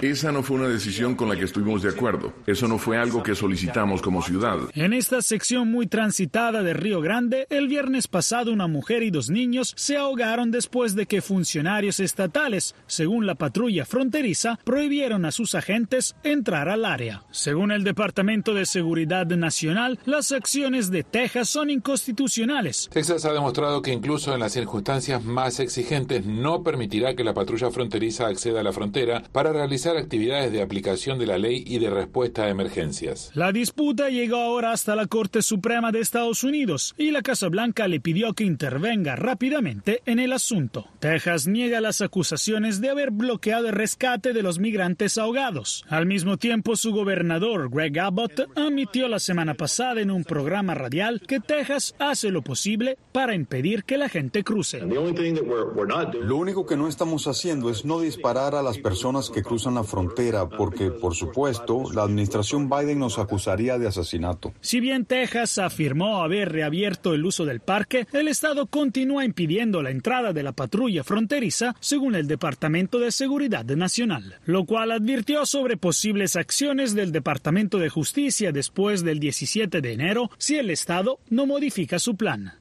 Esa 0.01 0.31
no 0.31 0.43
fue 0.43 0.57
una 0.57 0.67
decisión 0.67 1.15
con 1.15 1.29
la 1.29 1.35
que 1.35 1.45
estuvimos 1.45 1.83
de 1.83 1.89
acuerdo. 1.89 2.33
Eso 2.45 2.67
no 2.67 2.77
fue 2.77 2.97
algo 2.97 3.21
que 3.21 3.35
solicitamos 3.35 4.01
como 4.01 4.21
ciudad. 4.21 4.57
En 4.73 4.93
esta 4.93 5.21
sección 5.21 5.69
muy 5.71 5.87
transitada 5.87 6.63
de 6.63 6.73
Río 6.73 7.01
Grande, 7.01 7.45
el 7.49 7.67
viernes 7.67 8.07
pasado 8.07 8.51
una 8.51 8.67
mujer 8.67 9.03
y 9.03 9.11
dos 9.11 9.29
niños 9.29 9.73
se 9.77 9.97
ahogaron 9.97 10.51
después 10.51 10.95
de 10.95 10.96
de 10.97 11.05
que 11.05 11.21
funcionarios 11.21 12.01
estatales, 12.01 12.75
según 12.87 13.25
la 13.25 13.35
patrulla 13.35 13.85
fronteriza, 13.85 14.59
prohibieron 14.65 15.23
a 15.23 15.31
sus 15.31 15.55
agentes 15.55 16.17
entrar 16.23 16.67
al 16.67 16.83
área. 16.83 17.23
Según 17.31 17.71
el 17.71 17.85
Departamento 17.85 18.53
de 18.53 18.65
Seguridad 18.65 19.25
Nacional, 19.27 19.99
las 20.05 20.33
acciones 20.33 20.91
de 20.91 21.03
Texas 21.03 21.47
son 21.47 21.69
inconstitucionales. 21.69 22.89
Texas 22.91 23.23
ha 23.23 23.31
demostrado 23.31 23.81
que 23.81 23.93
incluso 23.93 24.33
en 24.33 24.41
las 24.41 24.51
circunstancias 24.51 25.23
más 25.23 25.61
exigentes 25.61 26.25
no 26.25 26.63
permitirá 26.63 27.15
que 27.15 27.23
la 27.23 27.33
patrulla 27.33 27.71
fronteriza 27.71 28.27
acceda 28.27 28.59
a 28.59 28.63
la 28.63 28.73
frontera 28.73 29.23
para 29.31 29.53
realizar 29.53 29.95
actividades 29.95 30.51
de 30.51 30.61
aplicación 30.61 31.19
de 31.19 31.27
la 31.27 31.37
ley 31.37 31.63
y 31.65 31.79
de 31.79 31.89
respuesta 31.89 32.43
a 32.43 32.49
emergencias. 32.49 33.31
La 33.33 33.51
disputa 33.51 34.09
llegó 34.09 34.37
ahora 34.37 34.71
hasta 34.71 34.95
la 34.95 35.07
Corte 35.07 35.41
Suprema 35.41 35.91
de 35.91 35.99
Estados 35.99 36.43
Unidos 36.43 36.95
y 36.97 37.11
la 37.11 37.21
Casa 37.21 37.47
Blanca 37.47 37.87
le 37.87 37.99
pidió 37.99 38.33
que 38.33 38.43
intervenga 38.43 39.15
rápidamente 39.15 40.01
en 40.05 40.19
el 40.19 40.33
asunto. 40.33 40.86
Texas 40.99 41.45
niega 41.45 41.79
las 41.79 42.01
acusaciones 42.01 42.81
de 42.81 42.89
haber 42.89 43.11
bloqueado 43.11 43.67
el 43.67 43.73
rescate 43.73 44.33
de 44.33 44.41
los 44.41 44.57
migrantes 44.57 45.19
ahogados. 45.19 45.85
Al 45.89 46.07
mismo 46.07 46.37
tiempo, 46.37 46.75
su 46.75 46.91
gobernador, 46.91 47.69
Greg 47.69 47.99
Abbott, 47.99 48.49
admitió 48.55 49.07
la 49.07 49.19
semana 49.19 49.53
pasada 49.53 50.01
en 50.01 50.09
un 50.09 50.23
programa 50.23 50.73
radial 50.73 51.21
que 51.21 51.39
Texas 51.39 51.93
hace 51.99 52.31
lo 52.31 52.41
posible 52.41 52.97
para 53.11 53.35
impedir 53.35 53.83
que 53.83 53.99
la 53.99 54.09
gente 54.09 54.43
cruce. 54.43 54.79
Lo 54.79 56.37
único 56.37 56.65
que 56.65 56.77
no 56.77 56.87
estamos 56.87 57.27
haciendo 57.27 57.69
es 57.69 57.85
no 57.85 57.99
disparar 57.99 58.55
a 58.55 58.63
las 58.63 58.79
personas 58.79 59.29
que 59.29 59.43
cruzan 59.43 59.75
la 59.75 59.83
frontera 59.83 60.49
porque, 60.49 60.89
por 60.89 61.13
supuesto, 61.13 61.83
la 61.93 62.03
administración 62.03 62.69
Biden 62.69 62.97
nos 62.97 63.19
acusaría 63.19 63.77
de 63.77 63.87
asesinato. 63.87 64.51
Si 64.61 64.79
bien 64.79 65.05
Texas 65.05 65.59
afirmó 65.59 66.23
haber 66.23 66.51
reabierto 66.51 67.13
el 67.13 67.23
uso 67.23 67.45
del 67.45 67.59
parque, 67.59 68.07
el 68.13 68.27
estado 68.27 68.65
continúa 68.65 69.25
impidiendo 69.25 69.83
la 69.83 69.91
entrada 69.91 70.33
de 70.33 70.41
la 70.41 70.53
patrulla 70.53 70.76
fronteriza, 71.03 71.75
según 71.79 72.15
el 72.15 72.27
Departamento 72.27 72.99
de 72.99 73.11
Seguridad 73.11 73.65
Nacional, 73.65 74.35
lo 74.45 74.65
cual 74.65 74.91
advirtió 74.91 75.45
sobre 75.45 75.75
posibles 75.75 76.35
acciones 76.35 76.93
del 76.93 77.11
Departamento 77.11 77.79
de 77.79 77.89
Justicia 77.89 78.51
después 78.51 79.03
del 79.03 79.19
17 79.19 79.81
de 79.81 79.93
enero 79.93 80.29
si 80.37 80.55
el 80.57 80.69
estado 80.69 81.19
no 81.29 81.45
modifica 81.45 81.99
su 81.99 82.15
plan. 82.15 82.53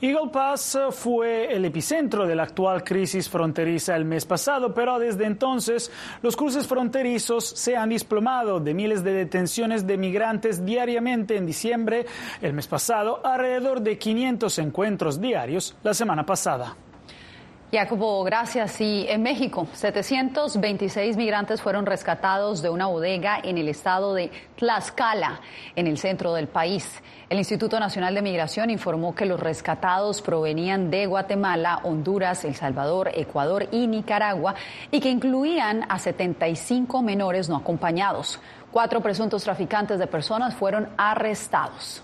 Eagle 0.00 0.30
Pass 0.32 0.78
fue 0.92 1.52
el 1.52 1.64
epicentro 1.64 2.24
de 2.24 2.36
la 2.36 2.44
actual 2.44 2.84
crisis 2.84 3.28
fronteriza 3.28 3.96
el 3.96 4.04
mes 4.04 4.24
pasado, 4.24 4.72
pero 4.72 4.96
desde 4.96 5.24
entonces 5.24 5.90
los 6.22 6.36
cruces 6.36 6.68
fronterizos 6.68 7.44
se 7.44 7.76
han 7.76 7.88
desplomado 7.88 8.60
de 8.60 8.74
miles 8.74 9.02
de 9.02 9.12
detenciones 9.12 9.88
de 9.88 9.98
migrantes 9.98 10.64
diariamente 10.64 11.36
en 11.36 11.46
diciembre, 11.46 12.06
el 12.40 12.52
mes 12.52 12.68
pasado, 12.68 13.20
alrededor 13.26 13.80
de 13.80 13.98
500 13.98 14.58
encuentros 14.60 15.20
diarios 15.20 15.74
la 15.82 15.94
semana 15.94 16.24
pasada. 16.24 16.76
Jacobo, 17.70 18.24
gracias. 18.24 18.80
Y 18.80 19.06
en 19.10 19.22
México, 19.22 19.66
726 19.74 21.18
migrantes 21.18 21.60
fueron 21.60 21.84
rescatados 21.84 22.62
de 22.62 22.70
una 22.70 22.86
bodega 22.86 23.38
en 23.44 23.58
el 23.58 23.68
estado 23.68 24.14
de 24.14 24.30
Tlaxcala, 24.56 25.40
en 25.76 25.86
el 25.86 25.98
centro 25.98 26.32
del 26.32 26.48
país. 26.48 27.02
El 27.28 27.36
Instituto 27.36 27.78
Nacional 27.78 28.14
de 28.14 28.22
Migración 28.22 28.70
informó 28.70 29.14
que 29.14 29.26
los 29.26 29.38
rescatados 29.38 30.22
provenían 30.22 30.90
de 30.90 31.04
Guatemala, 31.04 31.80
Honduras, 31.82 32.42
El 32.46 32.54
Salvador, 32.54 33.10
Ecuador 33.14 33.68
y 33.70 33.86
Nicaragua 33.86 34.54
y 34.90 35.00
que 35.00 35.10
incluían 35.10 35.84
a 35.90 35.98
75 35.98 37.02
menores 37.02 37.50
no 37.50 37.56
acompañados. 37.56 38.40
Cuatro 38.70 39.02
presuntos 39.02 39.44
traficantes 39.44 39.98
de 39.98 40.06
personas 40.06 40.54
fueron 40.54 40.88
arrestados. 40.96 42.02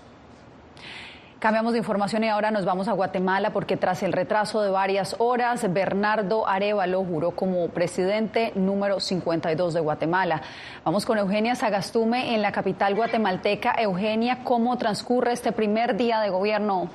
Cambiamos 1.45 1.73
de 1.73 1.77
información 1.77 2.23
y 2.23 2.27
ahora 2.27 2.49
nos 2.49 2.65
vamos 2.65 2.87
a 2.87 2.93
Guatemala 2.93 3.51
porque 3.53 3.77
tras 3.77 4.01
el 4.01 4.13
retraso 4.13 4.63
de 4.63 4.71
varias 4.71 5.15
horas, 5.19 5.71
Bernardo 5.71 6.47
Arevalo 6.47 7.03
juró 7.03 7.35
como 7.35 7.69
presidente 7.69 8.51
número 8.55 8.99
52 8.99 9.75
de 9.75 9.79
Guatemala. 9.79 10.41
Vamos 10.83 11.05
con 11.05 11.19
Eugenia 11.19 11.53
Sagastume 11.53 12.33
en 12.33 12.41
la 12.41 12.51
capital 12.51 12.95
guatemalteca. 12.95 13.75
Eugenia, 13.77 14.39
¿cómo 14.43 14.75
transcurre 14.79 15.33
este 15.33 15.51
primer 15.51 15.95
día 15.95 16.19
de 16.19 16.31
gobierno? 16.31 16.89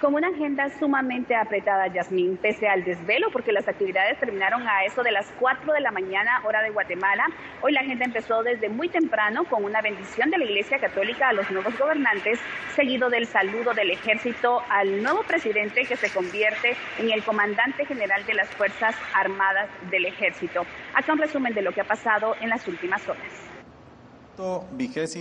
Con 0.00 0.14
una 0.14 0.28
agenda 0.28 0.70
sumamente 0.78 1.36
apretada, 1.36 1.86
Yasmín, 1.88 2.38
pese 2.38 2.66
al 2.68 2.84
desvelo, 2.84 3.30
porque 3.30 3.52
las 3.52 3.68
actividades 3.68 4.18
terminaron 4.18 4.66
a 4.66 4.84
eso 4.84 5.02
de 5.02 5.12
las 5.12 5.30
4 5.38 5.74
de 5.74 5.80
la 5.80 5.90
mañana, 5.90 6.40
hora 6.44 6.62
de 6.62 6.70
Guatemala. 6.70 7.26
Hoy 7.60 7.72
la 7.72 7.84
gente 7.84 8.04
empezó 8.04 8.42
desde 8.42 8.70
muy 8.70 8.88
temprano 8.88 9.44
con 9.44 9.62
una 9.62 9.82
bendición 9.82 10.30
de 10.30 10.38
la 10.38 10.44
Iglesia 10.44 10.78
Católica 10.78 11.28
a 11.28 11.32
los 11.34 11.50
nuevos 11.50 11.78
gobernantes, 11.78 12.40
seguido 12.74 13.10
del 13.10 13.26
saludo 13.26 13.74
del 13.74 13.90
ejército 13.90 14.62
al 14.70 15.02
nuevo 15.02 15.22
presidente 15.22 15.84
que 15.84 15.96
se 15.96 16.10
convierte 16.10 16.76
en 16.98 17.10
el 17.10 17.22
comandante 17.22 17.84
general 17.84 18.24
de 18.24 18.34
las 18.34 18.48
Fuerzas 18.48 18.96
Armadas 19.14 19.68
del 19.90 20.06
Ejército. 20.06 20.62
Acá 20.94 21.12
un 21.12 21.18
resumen 21.18 21.52
de 21.52 21.62
lo 21.62 21.72
que 21.72 21.82
ha 21.82 21.84
pasado 21.84 22.34
en 22.40 22.48
las 22.48 22.66
últimas 22.66 23.06
horas. 23.06 23.59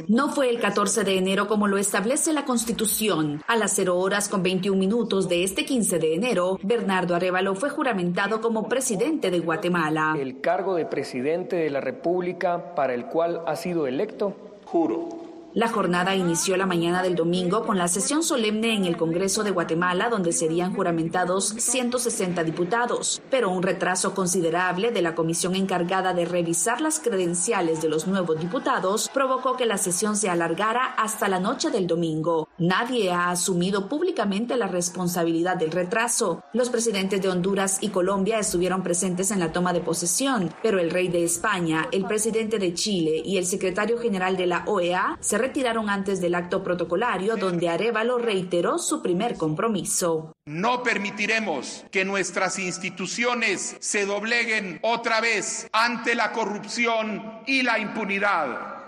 No 0.07 0.29
fue 0.29 0.49
el 0.49 0.59
14 0.59 1.03
de 1.03 1.17
enero 1.17 1.47
como 1.47 1.67
lo 1.67 1.77
establece 1.77 2.33
la 2.33 2.45
Constitución. 2.45 3.41
A 3.47 3.55
las 3.55 3.73
0 3.75 3.97
horas 3.97 4.29
con 4.29 4.43
21 4.43 4.77
minutos 4.77 5.27
de 5.27 5.43
este 5.43 5.65
15 5.65 5.99
de 5.99 6.15
enero, 6.15 6.57
Bernardo 6.63 7.15
Arevalo 7.15 7.55
fue 7.55 7.69
juramentado 7.69 8.41
como 8.41 8.69
presidente 8.69 9.31
de 9.31 9.39
Guatemala. 9.39 10.15
El 10.17 10.41
cargo 10.41 10.75
de 10.75 10.85
presidente 10.85 11.57
de 11.57 11.69
la 11.69 11.81
República 11.81 12.75
para 12.75 12.93
el 12.93 13.05
cual 13.05 13.43
ha 13.45 13.55
sido 13.55 13.87
electo. 13.87 14.35
Juro 14.65 15.18
la 15.55 15.67
jornada 15.67 16.15
inició 16.15 16.57
la 16.57 16.67
mañana 16.67 17.01
del 17.01 17.15
domingo 17.15 17.65
con 17.65 17.79
la 17.79 17.87
sesión 17.87 18.21
solemne 18.21 18.75
en 18.75 18.85
el 18.85 18.97
Congreso 18.97 19.43
de 19.43 19.49
Guatemala, 19.49 20.07
donde 20.07 20.31
serían 20.31 20.75
juramentados 20.75 21.55
160 21.57 22.43
diputados, 22.43 23.19
pero 23.31 23.49
un 23.49 23.63
retraso 23.63 24.13
considerable 24.13 24.91
de 24.91 25.01
la 25.01 25.15
comisión 25.15 25.55
encargada 25.55 26.13
de 26.13 26.25
revisar 26.25 26.81
las 26.81 26.99
credenciales 26.99 27.81
de 27.81 27.89
los 27.89 28.05
nuevos 28.05 28.39
diputados 28.39 29.09
provocó 29.11 29.57
que 29.57 29.65
la 29.65 29.79
sesión 29.79 30.15
se 30.15 30.29
alargara 30.29 30.85
hasta 30.85 31.27
la 31.27 31.39
noche 31.39 31.71
del 31.71 31.87
domingo. 31.87 32.47
Nadie 32.59 33.11
ha 33.11 33.31
asumido 33.31 33.89
públicamente 33.89 34.55
la 34.55 34.67
responsabilidad 34.67 35.57
del 35.57 35.71
retraso. 35.71 36.43
Los 36.53 36.69
presidentes 36.69 37.23
de 37.23 37.29
Honduras 37.29 37.79
y 37.81 37.89
Colombia 37.89 38.37
estuvieron 38.37 38.83
presentes 38.83 39.31
en 39.31 39.39
la 39.39 39.51
toma 39.51 39.73
de 39.73 39.81
posesión, 39.81 40.53
pero 40.61 40.79
el 40.79 40.91
rey 40.91 41.07
de 41.07 41.23
España, 41.23 41.87
el 41.91 42.05
presidente 42.05 42.59
de 42.59 42.75
Chile 42.75 43.23
y 43.25 43.37
el 43.37 43.47
secretario 43.47 43.97
general 43.97 44.37
de 44.37 44.45
la 44.45 44.63
OEA 44.67 45.17
se 45.19 45.38
retiraron 45.39 45.89
antes 45.89 46.21
del 46.21 46.35
acto 46.35 46.63
protocolario 46.63 47.35
donde 47.35 47.69
Arevalo 47.69 48.19
reiteró 48.19 48.77
su 48.77 49.01
primer 49.01 49.37
compromiso. 49.37 50.33
No 50.45 50.83
permitiremos 50.83 51.85
que 51.91 52.05
nuestras 52.05 52.59
instituciones 52.59 53.77
se 53.79 54.05
dobleguen 54.05 54.79
otra 54.83 55.21
vez 55.21 55.67
ante 55.71 56.13
la 56.13 56.31
corrupción 56.31 57.41
y 57.47 57.63
la 57.63 57.79
impunidad. 57.79 58.78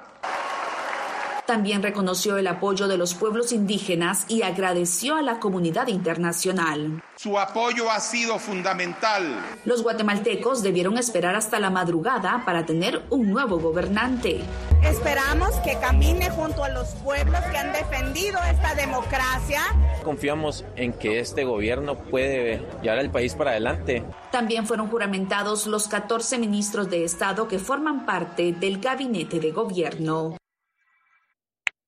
También 1.46 1.82
reconoció 1.82 2.38
el 2.38 2.48
apoyo 2.48 2.88
de 2.88 2.98
los 2.98 3.14
pueblos 3.14 3.52
indígenas 3.52 4.26
y 4.28 4.44
agradeció 4.44 5.16
a 5.16 5.22
la 5.22 5.40
comunidad 5.40 5.88
internacional. 5.88 7.04
Su 7.16 7.38
apoyo 7.38 7.90
ha 7.92 8.00
sido 8.00 8.40
fundamental. 8.40 9.40
Los 9.66 9.84
guatemaltecos 9.84 10.64
debieron 10.64 10.98
esperar 10.98 11.36
hasta 11.36 11.60
la 11.60 11.70
madrugada 11.70 12.44
para 12.46 12.66
tener 12.66 13.04
un 13.10 13.30
nuevo 13.30 13.60
gobernante. 13.60 14.42
Esperamos 14.84 15.52
que 15.64 15.78
camine 15.80 16.30
junto 16.30 16.64
a 16.64 16.70
los 16.70 16.90
pueblos 17.04 17.42
que 17.52 17.58
han 17.58 17.74
defendido 17.74 18.40
esta 18.50 18.74
democracia. 18.76 19.62
Confiamos 20.04 20.66
en 20.76 20.94
que 20.94 21.20
este 21.20 21.44
gobierno 21.44 21.96
puede 21.96 22.66
llevar 22.82 23.00
al 23.00 23.12
país 23.12 23.36
para 23.36 23.52
adelante. 23.52 24.04
También 24.32 24.66
fueron 24.66 24.88
juramentados 24.88 25.68
los 25.68 25.88
14 25.88 26.40
ministros 26.40 26.90
de 26.90 27.04
Estado 27.04 27.48
que 27.48 27.60
forman 27.60 28.06
parte 28.06 28.54
del 28.54 28.80
gabinete 28.80 29.40
de 29.40 29.52
gobierno. 29.52 30.41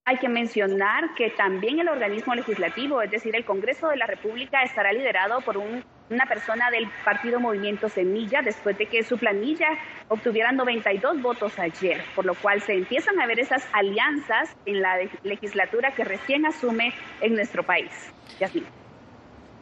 Hay 0.05 0.17
que 0.17 0.27
mencionar 0.27 1.13
que 1.15 1.29
también 1.29 1.79
el 1.79 1.87
organismo 1.87 2.35
legislativo, 2.35 3.01
es 3.01 3.09
decir, 3.09 3.33
el 3.37 3.45
Congreso 3.45 3.87
de 3.87 3.95
la 3.95 4.05
República, 4.05 4.61
estará 4.61 4.91
liderado 4.91 5.39
por 5.39 5.55
una 5.57 6.25
persona 6.27 6.69
del 6.71 6.89
partido 7.05 7.39
Movimiento 7.39 7.87
Semilla, 7.87 8.41
después 8.41 8.77
de 8.77 8.87
que 8.87 9.03
su 9.03 9.17
planilla 9.17 9.69
obtuviera 10.09 10.51
92 10.51 11.21
votos 11.21 11.57
ayer, 11.57 12.01
por 12.15 12.25
lo 12.25 12.35
cual 12.35 12.61
se 12.61 12.73
empiezan 12.73 13.21
a 13.21 13.27
ver 13.27 13.39
esas 13.39 13.65
alianzas 13.71 14.53
en 14.65 14.81
la 14.81 14.97
legislatura 15.23 15.91
que 15.91 16.03
recién 16.03 16.45
asume 16.45 16.93
en 17.21 17.35
nuestro 17.35 17.63
país. 17.63 18.11
Yasmin. 18.41 18.82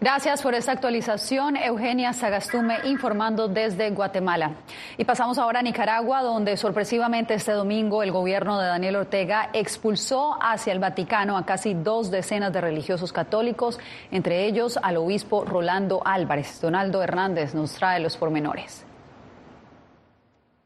Gracias 0.04 0.42
por 0.42 0.56
esta 0.56 0.72
actualización, 0.72 1.56
Eugenia 1.58 2.12
Sagastume, 2.14 2.78
informando 2.86 3.48
desde 3.48 3.92
Guatemala. 3.92 4.56
Y 4.98 5.06
pasamos 5.06 5.38
ahora 5.38 5.60
a 5.60 5.62
Nicaragua, 5.62 6.24
donde 6.24 6.58
sorpresivamente 6.58 7.36
este 7.36 7.52
domingo 7.52 8.02
el 8.02 8.12
gobierno 8.12 8.60
de 8.60 8.66
Daniel 8.66 8.96
Ortega 8.96 9.52
expulsó 9.54 10.40
hacia 10.42 10.74
el 10.74 10.80
Vaticano 10.80 11.38
a 11.38 11.46
casi 11.46 11.76
dos 11.76 12.10
decenas 12.10 12.52
de 12.52 12.62
religiosos 12.62 13.14
católicos, 13.14 13.78
entre 14.10 14.48
ellos 14.48 14.80
al 14.82 14.98
obispo 14.98 15.46
Rolando 15.46 16.02
Álvarez. 16.04 16.60
Donaldo 16.60 17.04
Hernández 17.04 17.54
nos 17.54 17.74
trae 17.74 18.00
los 18.00 18.18
pormenores. 18.18 18.84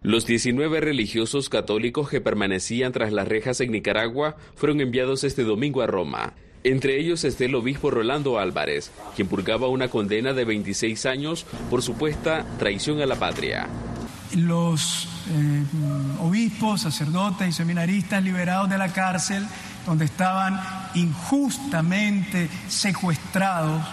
Los 0.02 0.26
19 0.26 0.80
religiosos 0.80 1.50
católicos 1.50 2.10
que 2.10 2.22
permanecían 2.22 2.94
tras 2.94 3.12
las 3.12 3.28
rejas 3.28 3.60
en 3.60 3.74
Nicaragua 3.74 4.38
fueron 4.56 4.80
enviados 4.80 5.26
este 5.26 5.44
domingo 5.44 5.82
a 5.82 5.88
Roma. 5.88 6.36
Entre 6.66 7.00
ellos 7.00 7.24
está 7.24 7.46
el 7.46 7.54
obispo 7.54 7.92
Rolando 7.92 8.40
Álvarez, 8.40 8.92
quien 9.16 9.28
purgaba 9.28 9.68
una 9.68 9.88
condena 9.90 10.34
de 10.34 10.46
26 10.46 11.06
años 11.06 11.46
por 11.70 11.84
supuesta 11.84 12.44
traición 12.58 13.00
a 13.04 13.06
la 13.06 13.18
patria. 13.18 13.68
Los 14.34 15.08
eh, 15.30 15.64
obispos, 16.22 16.82
sacerdotes 16.82 17.50
y 17.50 17.52
seminaristas 17.52 18.24
liberados 18.24 18.68
de 18.68 18.80
la 18.80 18.92
cárcel, 18.92 19.46
donde 19.86 20.06
estaban 20.06 20.60
injustamente 20.96 22.50
secuestrados 22.68 23.84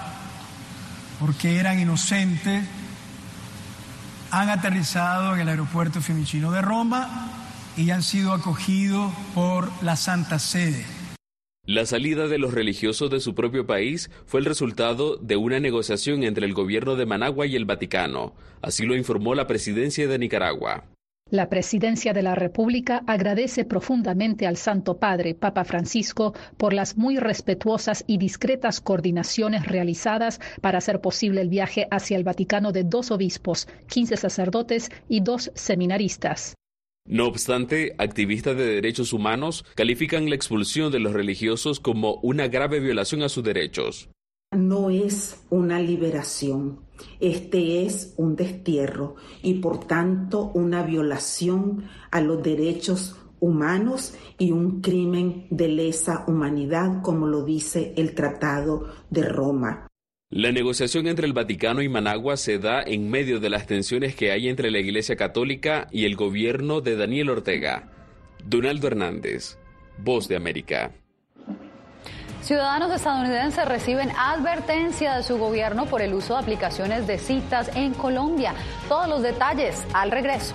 porque 1.20 1.58
eran 1.58 1.78
inocentes, 1.78 2.64
han 4.30 4.48
aterrizado 4.48 5.34
en 5.34 5.42
el 5.42 5.48
aeropuerto 5.50 6.00
Fiumicino 6.00 6.50
de 6.50 6.62
Roma 6.62 7.28
y 7.76 7.90
han 7.90 8.02
sido 8.02 8.32
acogidos 8.32 9.12
por 9.34 9.70
la 9.82 9.96
Santa 9.96 10.38
Sede. 10.38 10.86
La 11.64 11.86
salida 11.86 12.26
de 12.26 12.38
los 12.38 12.54
religiosos 12.54 13.08
de 13.08 13.20
su 13.20 13.36
propio 13.36 13.68
país 13.68 14.10
fue 14.26 14.40
el 14.40 14.46
resultado 14.46 15.16
de 15.16 15.36
una 15.36 15.60
negociación 15.60 16.24
entre 16.24 16.44
el 16.44 16.54
gobierno 16.54 16.96
de 16.96 17.06
Managua 17.06 17.46
y 17.46 17.54
el 17.54 17.66
Vaticano, 17.66 18.34
así 18.62 18.84
lo 18.84 18.96
informó 18.96 19.36
la 19.36 19.46
presidencia 19.46 20.08
de 20.08 20.18
Nicaragua. 20.18 20.86
La 21.30 21.48
Presidencia 21.48 22.12
de 22.12 22.22
la 22.22 22.34
República 22.34 23.04
agradece 23.06 23.64
profundamente 23.64 24.48
al 24.48 24.56
Santo 24.56 24.98
Padre, 24.98 25.36
Papa 25.36 25.64
Francisco, 25.64 26.34
por 26.56 26.72
las 26.72 26.96
muy 26.98 27.16
respetuosas 27.18 28.02
y 28.08 28.18
discretas 28.18 28.80
coordinaciones 28.80 29.64
realizadas 29.64 30.40
para 30.60 30.78
hacer 30.78 31.00
posible 31.00 31.42
el 31.42 31.48
viaje 31.48 31.86
hacia 31.92 32.16
el 32.16 32.24
Vaticano 32.24 32.72
de 32.72 32.82
dos 32.82 33.12
obispos, 33.12 33.68
quince 33.86 34.16
sacerdotes 34.16 34.90
y 35.08 35.20
dos 35.20 35.52
seminaristas. 35.54 36.54
No 37.04 37.26
obstante, 37.26 37.94
activistas 37.98 38.56
de 38.56 38.64
derechos 38.64 39.12
humanos 39.12 39.64
califican 39.74 40.28
la 40.28 40.36
expulsión 40.36 40.92
de 40.92 41.00
los 41.00 41.12
religiosos 41.12 41.80
como 41.80 42.14
una 42.22 42.48
grave 42.48 42.80
violación 42.80 43.22
a 43.22 43.28
sus 43.28 43.42
derechos. 43.42 44.08
No 44.52 44.90
es 44.90 45.40
una 45.50 45.80
liberación, 45.80 46.80
este 47.20 47.84
es 47.84 48.14
un 48.16 48.36
destierro 48.36 49.16
y 49.42 49.54
por 49.54 49.86
tanto 49.86 50.52
una 50.54 50.82
violación 50.82 51.84
a 52.10 52.20
los 52.20 52.42
derechos 52.42 53.16
humanos 53.40 54.14
y 54.38 54.52
un 54.52 54.80
crimen 54.80 55.46
de 55.50 55.68
lesa 55.68 56.24
humanidad, 56.28 57.02
como 57.02 57.26
lo 57.26 57.42
dice 57.44 57.92
el 57.96 58.14
Tratado 58.14 58.88
de 59.10 59.22
Roma. 59.22 59.88
La 60.32 60.50
negociación 60.50 61.08
entre 61.08 61.26
el 61.26 61.34
Vaticano 61.34 61.82
y 61.82 61.90
Managua 61.90 62.38
se 62.38 62.58
da 62.58 62.82
en 62.82 63.10
medio 63.10 63.38
de 63.38 63.50
las 63.50 63.66
tensiones 63.66 64.16
que 64.16 64.32
hay 64.32 64.48
entre 64.48 64.70
la 64.70 64.78
Iglesia 64.78 65.14
Católica 65.14 65.88
y 65.90 66.06
el 66.06 66.16
gobierno 66.16 66.80
de 66.80 66.96
Daniel 66.96 67.28
Ortega. 67.28 67.90
Donaldo 68.42 68.86
Hernández, 68.86 69.58
Voz 69.98 70.28
de 70.28 70.36
América. 70.36 70.90
Ciudadanos 72.40 72.90
estadounidenses 72.94 73.68
reciben 73.68 74.10
advertencia 74.16 75.16
de 75.16 75.22
su 75.22 75.36
gobierno 75.36 75.84
por 75.84 76.00
el 76.00 76.14
uso 76.14 76.32
de 76.32 76.40
aplicaciones 76.40 77.06
de 77.06 77.18
citas 77.18 77.70
en 77.76 77.92
Colombia. 77.92 78.54
Todos 78.88 79.08
los 79.08 79.20
detalles 79.20 79.86
al 79.92 80.10
regreso. 80.10 80.54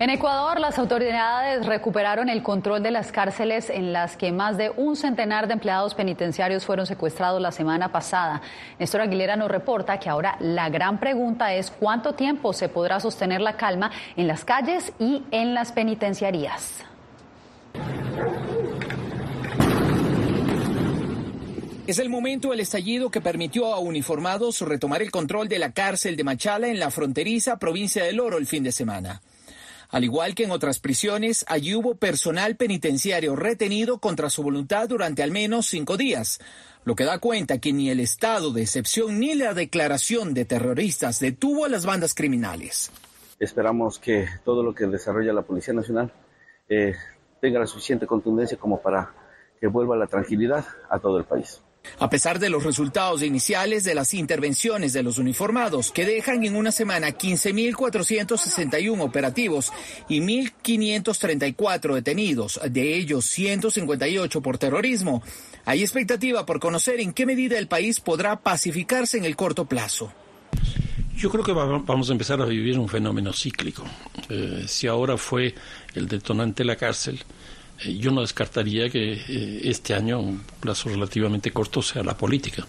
En 0.00 0.08
Ecuador, 0.08 0.58
las 0.60 0.78
autoridades 0.78 1.66
recuperaron 1.66 2.30
el 2.30 2.42
control 2.42 2.82
de 2.82 2.90
las 2.90 3.12
cárceles 3.12 3.68
en 3.68 3.92
las 3.92 4.16
que 4.16 4.32
más 4.32 4.56
de 4.56 4.70
un 4.70 4.96
centenar 4.96 5.46
de 5.46 5.52
empleados 5.52 5.94
penitenciarios 5.94 6.64
fueron 6.64 6.86
secuestrados 6.86 7.38
la 7.38 7.52
semana 7.52 7.92
pasada. 7.92 8.40
Néstor 8.78 9.02
Aguilera 9.02 9.36
nos 9.36 9.50
reporta 9.50 10.00
que 10.00 10.08
ahora 10.08 10.38
la 10.40 10.70
gran 10.70 10.98
pregunta 10.98 11.52
es 11.52 11.70
cuánto 11.70 12.14
tiempo 12.14 12.54
se 12.54 12.70
podrá 12.70 12.98
sostener 12.98 13.42
la 13.42 13.58
calma 13.58 13.90
en 14.16 14.26
las 14.26 14.42
calles 14.42 14.90
y 14.98 15.22
en 15.32 15.52
las 15.52 15.70
penitenciarías. 15.72 16.82
Es 21.86 21.98
el 21.98 22.08
momento 22.08 22.52
del 22.52 22.60
estallido 22.60 23.10
que 23.10 23.20
permitió 23.20 23.74
a 23.74 23.80
uniformados 23.80 24.62
retomar 24.62 25.02
el 25.02 25.10
control 25.10 25.46
de 25.50 25.58
la 25.58 25.72
cárcel 25.72 26.16
de 26.16 26.24
Machala 26.24 26.68
en 26.68 26.78
la 26.78 26.90
fronteriza 26.90 27.58
provincia 27.58 28.02
del 28.02 28.18
Oro 28.18 28.38
el 28.38 28.46
fin 28.46 28.62
de 28.62 28.72
semana. 28.72 29.20
Al 29.90 30.04
igual 30.04 30.36
que 30.36 30.44
en 30.44 30.52
otras 30.52 30.78
prisiones, 30.78 31.44
allí 31.48 31.74
hubo 31.74 31.96
personal 31.96 32.56
penitenciario 32.56 33.34
retenido 33.34 33.98
contra 33.98 34.30
su 34.30 34.42
voluntad 34.42 34.88
durante 34.88 35.22
al 35.22 35.32
menos 35.32 35.66
cinco 35.66 35.96
días, 35.96 36.38
lo 36.84 36.94
que 36.94 37.04
da 37.04 37.18
cuenta 37.18 37.58
que 37.58 37.72
ni 37.72 37.90
el 37.90 37.98
estado 37.98 38.52
de 38.52 38.62
excepción 38.62 39.18
ni 39.18 39.34
la 39.34 39.52
declaración 39.52 40.32
de 40.32 40.44
terroristas 40.44 41.18
detuvo 41.18 41.64
a 41.64 41.68
las 41.68 41.86
bandas 41.86 42.14
criminales. 42.14 42.92
Esperamos 43.40 43.98
que 43.98 44.28
todo 44.44 44.62
lo 44.62 44.74
que 44.74 44.86
desarrolla 44.86 45.32
la 45.32 45.42
Policía 45.42 45.74
Nacional 45.74 46.12
eh, 46.68 46.94
tenga 47.40 47.58
la 47.58 47.66
suficiente 47.66 48.06
contundencia 48.06 48.58
como 48.58 48.80
para 48.80 49.12
que 49.60 49.66
vuelva 49.66 49.96
la 49.96 50.06
tranquilidad 50.06 50.64
a 50.88 51.00
todo 51.00 51.18
el 51.18 51.24
país. 51.24 51.60
A 51.98 52.08
pesar 52.08 52.38
de 52.38 52.50
los 52.50 52.64
resultados 52.64 53.22
iniciales 53.22 53.84
de 53.84 53.94
las 53.94 54.14
intervenciones 54.14 54.92
de 54.92 55.02
los 55.02 55.18
uniformados, 55.18 55.90
que 55.90 56.04
dejan 56.04 56.44
en 56.44 56.56
una 56.56 56.72
semana 56.72 57.10
15.461 57.10 59.00
operativos 59.00 59.72
y 60.08 60.20
1.534 60.20 61.94
detenidos, 61.94 62.60
de 62.68 62.94
ellos 62.96 63.26
158 63.26 64.40
por 64.40 64.58
terrorismo, 64.58 65.22
hay 65.64 65.82
expectativa 65.82 66.46
por 66.46 66.58
conocer 66.58 67.00
en 67.00 67.12
qué 67.12 67.26
medida 67.26 67.58
el 67.58 67.68
país 67.68 68.00
podrá 68.00 68.40
pacificarse 68.40 69.18
en 69.18 69.24
el 69.24 69.36
corto 69.36 69.66
plazo. 69.66 70.12
Yo 71.16 71.28
creo 71.28 71.44
que 71.44 71.52
vamos 71.52 72.08
a 72.08 72.12
empezar 72.12 72.40
a 72.40 72.46
vivir 72.46 72.78
un 72.78 72.88
fenómeno 72.88 73.30
cíclico. 73.34 73.84
Eh, 74.30 74.64
si 74.66 74.86
ahora 74.86 75.18
fue 75.18 75.54
el 75.94 76.08
detonante 76.08 76.64
la 76.64 76.76
cárcel, 76.76 77.22
yo 77.84 78.10
no 78.10 78.20
descartaría 78.20 78.90
que 78.90 79.12
eh, 79.12 79.60
este 79.64 79.94
año, 79.94 80.20
un 80.20 80.42
plazo 80.60 80.88
relativamente 80.88 81.50
corto, 81.50 81.82
sea 81.82 82.02
la 82.02 82.16
política. 82.16 82.66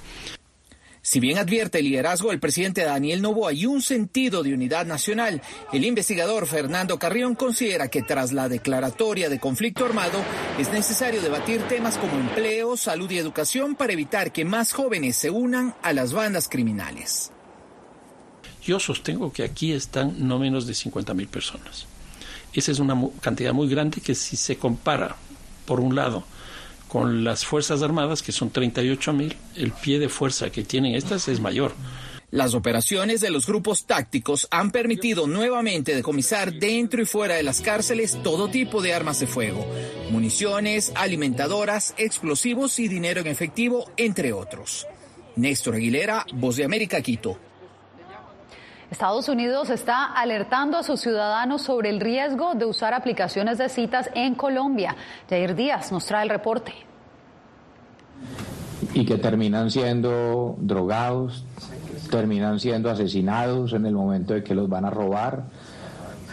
Si 1.04 1.20
bien 1.20 1.40
advierte 1.40 1.80
el 1.80 1.86
liderazgo 1.86 2.30
del 2.30 2.40
presidente 2.40 2.84
Daniel 2.84 3.24
Novoa 3.24 3.54
y 3.54 3.66
un 3.66 3.82
sentido 3.82 4.44
de 4.44 4.54
unidad 4.54 4.86
nacional, 4.86 5.42
el 5.74 5.84
investigador 5.84 6.46
Fernando 6.46 7.00
Carrión 7.00 7.34
considera 7.34 7.88
que 7.88 8.04
tras 8.04 8.32
la 8.32 8.48
declaratoria 8.48 9.28
de 9.28 9.40
conflicto 9.40 9.84
armado 9.84 10.24
es 10.60 10.72
necesario 10.72 11.20
debatir 11.22 11.62
temas 11.64 11.98
como 11.98 12.20
empleo, 12.20 12.78
salud 12.78 13.10
y 13.10 13.18
educación 13.18 13.74
para 13.74 13.94
evitar 13.94 14.32
que 14.32 14.46
más 14.46 14.74
jóvenes 14.74 15.16
se 15.16 15.32
unan 15.32 15.74
a 15.82 15.92
las 15.92 16.14
bandas 16.14 16.48
criminales. 16.48 17.32
Yo 18.64 18.80
sostengo 18.80 19.34
que 19.34 19.44
aquí 19.44 19.72
están 19.74 20.28
no 20.28 20.38
menos 20.38 20.68
de 20.68 20.74
50.000 20.74 21.28
personas. 21.28 21.88
Esa 22.54 22.72
es 22.72 22.80
una 22.80 23.00
cantidad 23.22 23.54
muy 23.54 23.70
grande 23.70 24.02
que 24.02 24.16
si 24.16 24.36
se 24.36 24.58
compara, 24.58 25.16
por 25.66 25.80
un 25.80 25.96
lado, 25.96 26.24
con 26.88 27.24
las 27.24 27.46
Fuerzas 27.46 27.82
Armadas, 27.82 28.22
que 28.22 28.34
son 28.34 28.50
38 28.50 29.14
mil, 29.14 29.38
el 29.56 29.72
pie 29.72 30.00
de 30.00 30.10
fuerza 30.10 30.50
que 30.50 30.64
tienen 30.64 30.96
estas 30.96 31.28
es 31.30 31.40
mayor. 31.40 31.74
Las 32.32 32.54
operaciones 32.54 33.20
de 33.20 33.30
los 33.30 33.46
grupos 33.46 33.86
tácticos 33.86 34.48
han 34.52 34.72
permitido 34.72 35.28
nuevamente 35.28 35.96
decomisar 35.96 36.54
dentro 36.54 37.02
y 37.02 37.06
fuera 37.06 37.36
de 37.36 37.44
las 37.44 37.60
cárceles 37.60 38.18
todo 38.24 38.50
tipo 38.50 38.82
de 38.82 38.94
armas 38.94 39.20
de 39.20 39.28
fuego, 39.28 39.66
municiones, 40.12 40.94
alimentadoras, 40.96 41.94
explosivos 41.98 42.80
y 42.80 42.88
dinero 42.88 43.20
en 43.20 43.28
efectivo, 43.28 43.92
entre 43.98 44.32
otros. 44.32 44.88
Néstor 45.36 45.76
Aguilera, 45.76 46.26
Voz 46.34 46.56
de 46.56 46.64
América, 46.64 47.02
Quito. 47.02 47.38
Estados 48.92 49.30
Unidos 49.30 49.70
está 49.70 50.08
alertando 50.08 50.78
a 50.78 50.84
sus 50.84 51.00
ciudadanos 51.00 51.62
sobre 51.62 51.90
el 51.90 52.02
riesgo 52.02 52.56
de 52.56 52.66
usar 52.66 52.94
aplicaciones 52.94 53.58
de 53.58 53.70
citas 53.70 54.10
en 54.14 54.36
Colombia. 54.36 54.98
Jair 55.30 55.56
Díaz 55.56 55.94
nos 55.94 56.06
trae 56.06 56.24
el 56.24 56.30
reporte. 56.30 56.74
Y 58.94 59.06
que 59.06 59.18
terminan 59.18 59.72
siendo 59.72 60.58
drogados, 60.60 61.46
terminan 62.12 62.60
siendo 62.60 62.90
asesinados 62.90 63.72
en 63.72 63.86
el 63.86 63.94
momento 63.94 64.34
de 64.34 64.44
que 64.44 64.54
los 64.54 64.68
van 64.68 64.84
a 64.84 64.90
robar, 64.90 65.46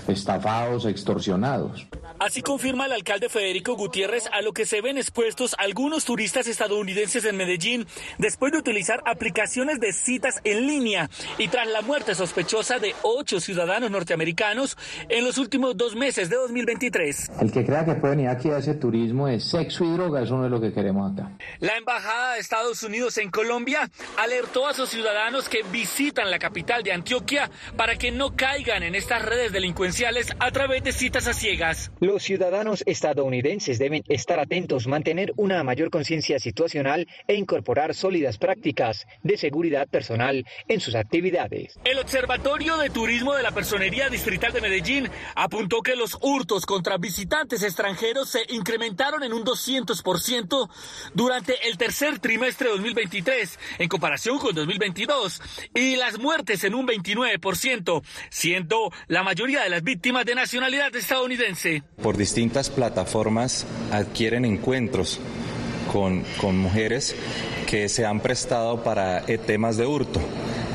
estafados, 0.09 0.85
extorsionados. 0.85 1.87
Así 2.21 2.43
confirma 2.43 2.87
el 2.87 2.93
alcalde 2.93 3.29
Federico 3.29 3.77
Gutiérrez 3.77 4.29
a 4.33 4.43
lo 4.43 4.53
que 4.53 4.67
se 4.67 4.81
ven 4.81 4.99
expuestos 4.99 5.55
algunos 5.57 6.05
turistas 6.05 6.49
estadounidenses 6.49 7.25
en 7.25 7.37
Medellín 7.37 7.87
después 8.19 8.51
de 8.51 8.59
utilizar 8.59 9.01
aplicaciones 9.07 9.79
de 9.79 9.93
citas 9.93 10.41
en 10.43 10.67
línea 10.67 11.09
y 11.39 11.47
tras 11.47 11.69
la 11.69 11.81
muerte 11.81 12.17
sospechosa 12.17 12.81
de 12.81 12.93
ocho 13.03 13.39
ciudadanos 13.39 13.93
norteamericanos 13.93 14.77
en 15.09 15.25
los 15.25 15.39
últimos 15.39 15.77
dos 15.77 15.95
meses 15.95 16.29
de 16.29 16.37
2023. 16.37 17.31
El 17.41 17.53
que 17.53 17.65
crea 17.65 17.85
que 17.85 17.95
puede 17.95 18.17
venir 18.17 18.31
aquí 18.31 18.51
a 18.51 18.59
ese 18.59 18.75
turismo 18.75 19.29
de 19.29 19.39
sexo 19.39 19.85
y 19.85 19.93
droga, 19.93 20.21
eso 20.23 20.37
no 20.37 20.45
es 20.45 20.51
lo 20.51 20.61
que 20.61 20.73
queremos 20.73 21.13
acá. 21.13 21.31
La 21.61 21.77
Embajada 21.77 22.35
de 22.35 22.41
Estados 22.41 22.83
Unidos 22.83 23.17
en 23.19 23.31
Colombia 23.31 23.89
alertó 24.17 24.67
a 24.67 24.75
sus 24.75 24.89
ciudadanos 24.89 25.49
que 25.49 25.63
visitan 25.71 26.33
la 26.33 26.41
capital 26.41 26.83
de 26.83 26.93
Antioquia 26.93 27.49
para 27.77 27.97
que 27.97 28.11
no 28.11 28.35
caigan 28.35 28.83
en 28.83 28.97
estas 28.97 29.25
redes 29.25 29.53
delincuenciales 29.53 30.33
a 30.41 30.51
través 30.51 30.83
de 30.83 30.91
citas 30.91 31.29
a 31.29 31.33
ciegas. 31.33 31.93
Los 32.09 32.23
ciudadanos 32.23 32.85
estadounidenses 32.87 33.79
deben 33.79 34.03
estar 34.09 34.41
atentos, 34.41 34.87
mantener 34.87 35.35
una 35.37 35.63
mayor 35.63 35.91
conciencia 35.91 36.39
situacional 36.39 37.07
e 37.27 37.35
incorporar 37.35 37.95
sólidas 37.95 38.39
prácticas 38.39 39.07
de 39.23 39.37
seguridad 39.37 39.87
personal 39.87 40.47
en 40.69 40.81
sus 40.81 40.95
actividades. 40.95 41.79
El 41.85 41.99
Observatorio 41.99 42.79
de 42.79 42.89
Turismo 42.89 43.35
de 43.35 43.43
la 43.43 43.51
Personería 43.51 44.09
Distrital 44.09 44.55
de 44.55 44.63
Medellín 44.63 45.11
apuntó 45.35 45.83
que 45.83 45.97
los 45.97 46.17
hurtos 46.23 46.65
contra 46.65 46.97
visitantes 46.97 47.63
extranjeros 47.63 48.31
se 48.31 48.41
incrementaron 48.49 49.23
en 49.23 49.35
un 49.35 49.45
200% 49.45 50.71
durante 51.13 51.69
el 51.69 51.77
tercer 51.77 52.21
trimestre 52.21 52.69
de 52.69 52.77
2023 52.77 53.59
en 53.81 53.89
comparación 53.91 54.39
con 54.39 54.55
2022 54.55 55.43
y 55.75 55.97
las 55.97 56.19
muertes 56.19 56.65
en 56.65 56.75
un 56.75 56.89
29%, 56.89 58.03
siendo 58.31 58.91
la 59.09 59.23
mayoría 59.23 59.63
de 59.63 59.69
las 59.69 59.83
víctimas 59.83 60.25
de 60.25 60.37
nacionalidad 60.37 60.97
estadounidense 60.97 61.83
por 62.03 62.17
distintas 62.17 62.71
plataformas 62.71 63.67
adquieren 63.93 64.45
encuentros 64.45 65.21
con, 65.93 66.25
mujeres 66.59 67.17
que 67.67 67.89
se 67.89 68.07
han 68.07 68.21
prestado 68.21 68.83
para 68.83 69.25
eh, 69.27 69.39
temas 69.39 69.77
de 69.77 69.87
hurto. 69.87 70.21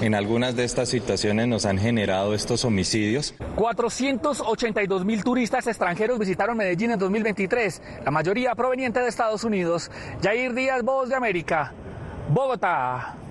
En 0.01 0.15
algunas 0.15 0.55
de 0.55 0.65
estas 0.65 0.89
situaciones 0.89 1.47
nos 1.47 1.65
han 1.65 1.77
generado 1.77 2.33
estos 2.33 2.65
homicidios. 2.65 3.33
482 3.55 5.05
mil 5.05 5.23
turistas 5.23 5.65
extranjeros 5.67 6.19
visitaron 6.19 6.57
Medellín 6.57 6.91
en 6.91 6.99
2023, 6.99 7.81
la 8.03 8.11
mayoría 8.11 8.53
proveniente 8.55 8.99
de 8.99 9.07
Estados 9.07 9.43
Unidos. 9.43 9.91
Jair 10.21 10.53
Díaz, 10.53 10.83
Voz 10.83 11.09
de 11.09 11.15
América, 11.15 11.73
Bogotá. 12.29 13.22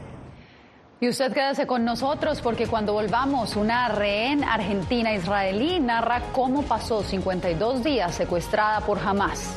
Y 1.03 1.09
usted 1.09 1.33
quédese 1.33 1.67
con 1.67 1.85
nosotros 1.85 2.41
porque 2.41 2.69
cuando 2.69 2.93
volvamos, 2.93 3.57
una 3.57 3.89
rehén 3.89 4.45
argentina 4.45 5.13
israelí 5.13 5.81
narra 5.81 6.23
cómo 6.31 6.63
pasó 6.63 7.03
52 7.03 7.83
días 7.83 8.15
secuestrada 8.15 8.83
por 8.83 9.01
Hamas. 9.01 9.57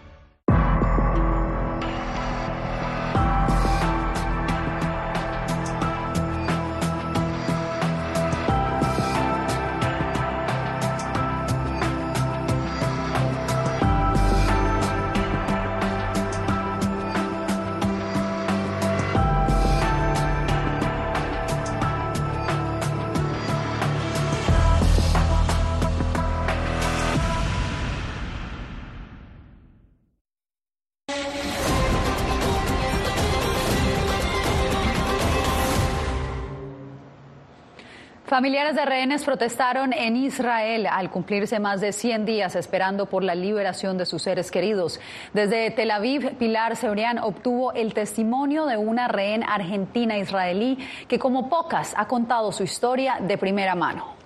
Familiares 38.41 38.75
de 38.75 38.85
rehenes 38.85 39.23
protestaron 39.23 39.93
en 39.93 40.15
Israel 40.15 40.87
al 40.87 41.11
cumplirse 41.11 41.59
más 41.59 41.79
de 41.79 41.93
100 41.93 42.25
días 42.25 42.55
esperando 42.55 43.05
por 43.05 43.23
la 43.23 43.35
liberación 43.35 43.99
de 43.99 44.07
sus 44.07 44.23
seres 44.23 44.49
queridos. 44.49 44.99
Desde 45.31 45.69
Tel 45.69 45.91
Aviv, 45.91 46.37
Pilar 46.39 46.75
Seurian 46.75 47.19
obtuvo 47.19 47.71
el 47.73 47.93
testimonio 47.93 48.65
de 48.65 48.77
una 48.77 49.07
rehén 49.07 49.43
argentina 49.43 50.17
israelí 50.17 50.79
que 51.07 51.19
como 51.19 51.49
pocas 51.49 51.93
ha 51.95 52.07
contado 52.07 52.51
su 52.51 52.63
historia 52.63 53.19
de 53.21 53.37
primera 53.37 53.75
mano. 53.75 54.20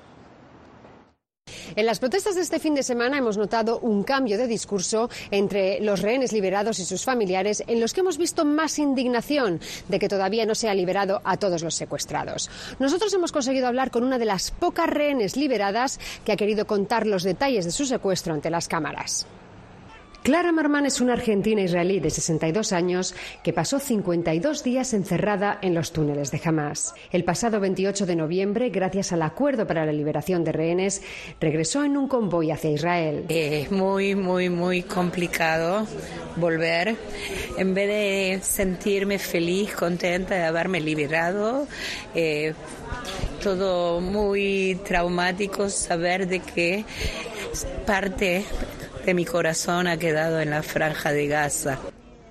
En 1.76 1.86
las 1.86 2.00
protestas 2.00 2.36
de 2.36 2.42
este 2.42 2.60
fin 2.60 2.76
de 2.76 2.84
semana 2.84 3.18
hemos 3.18 3.38
notado 3.38 3.80
un 3.80 4.04
cambio 4.04 4.38
de 4.38 4.48
discurso 4.48 5.10
entre 5.32 5.80
los 5.82 6.02
rehenes 6.02 6.32
liberados 6.32 6.80
y 6.80 6.86
sus 6.86 7.04
familiares, 7.04 7.64
en 7.68 7.80
los 7.80 7.94
que 7.94 8.02
hemos 8.02 8.18
visto 8.18 8.46
más 8.46 8.80
indignación 8.80 9.60
de 9.88 10.00
que 10.00 10.10
todavía 10.10 10.46
no 10.46 10.56
se 10.56 10.70
ha 10.70 10.74
liberado 10.74 11.22
a 11.24 11.38
todos 11.38 11.64
los 11.64 11.76
secuestrados. 11.76 12.50
Nosotros 12.80 13.14
hemos 13.14 13.32
conseguido 13.32 13.68
hablar 13.68 13.92
con 13.92 14.04
una 14.04 14.18
de 14.18 14.26
las 14.26 14.52
pocas 14.52 14.90
rehenes 14.90 15.36
liberadas 15.38 16.00
que 16.24 16.32
ha 16.32 16.38
querido 16.38 16.66
contar 16.66 17.08
los 17.08 17.24
detalles 17.24 17.66
de 17.66 17.72
su 17.72 17.86
secuestro 17.86 18.34
ante 18.34 18.50
las 18.50 18.68
cámaras. 18.68 19.26
Clara 20.26 20.52
Marman 20.52 20.88
es 20.88 21.02
una 21.02 21.14
argentina 21.14 21.62
israelí 21.62 22.00
de 22.00 22.10
62 22.10 22.72
años 22.72 23.14
que 23.44 23.54
pasó 23.54 23.80
52 23.80 24.64
días 24.64 24.96
encerrada 24.96 25.60
en 25.62 25.76
los 25.76 25.92
túneles 25.92 26.32
de 26.32 26.42
Hamas. 26.44 26.96
El 27.12 27.24
pasado 27.24 27.60
28 27.60 28.08
de 28.08 28.16
noviembre, 28.16 28.72
gracias 28.72 29.12
al 29.12 29.22
acuerdo 29.22 29.68
para 29.68 29.86
la 29.86 29.92
liberación 29.92 30.44
de 30.44 30.52
rehenes, 30.52 31.04
regresó 31.40 31.84
en 31.84 31.96
un 31.96 32.08
convoy 32.08 32.50
hacia 32.50 32.72
Israel. 32.72 33.26
Es 33.30 33.72
muy, 33.72 34.16
muy, 34.16 34.50
muy 34.50 34.82
complicado 34.82 35.86
volver. 36.38 36.96
En 37.60 37.76
vez 37.76 37.88
de 37.88 38.40
sentirme 38.42 39.20
feliz, 39.20 39.76
contenta 39.76 40.34
de 40.34 40.44
haberme 40.44 40.82
liberado, 40.82 41.68
eh, 42.16 42.56
todo 43.44 44.02
muy 44.02 44.82
traumático 44.88 45.70
saber 45.70 46.28
de 46.28 46.40
que 46.40 46.84
parte 47.86 48.44
de 49.06 49.14
mi 49.14 49.24
corazón 49.24 49.88
ha 49.88 49.98
quedado 49.98 50.42
en 50.42 50.50
la 50.50 50.64
franja 50.64 51.12
de 51.12 51.28
Gaza. 51.28 51.78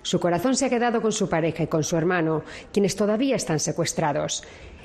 Su 0.03 0.19
corazón 0.19 0.57
se 0.57 0.67
ha 0.67 0.71
quedado 0.71 1.01
con 1.01 1.13
su 1.13 1.29
pareja 1.29 1.63
y 1.63 1.67
con 1.69 1.85
su 1.85 1.97
hermano, 1.97 2.43
quienes 2.73 2.97
todavía 2.97 3.37
están 3.37 3.61
secuestrados. 3.61 4.43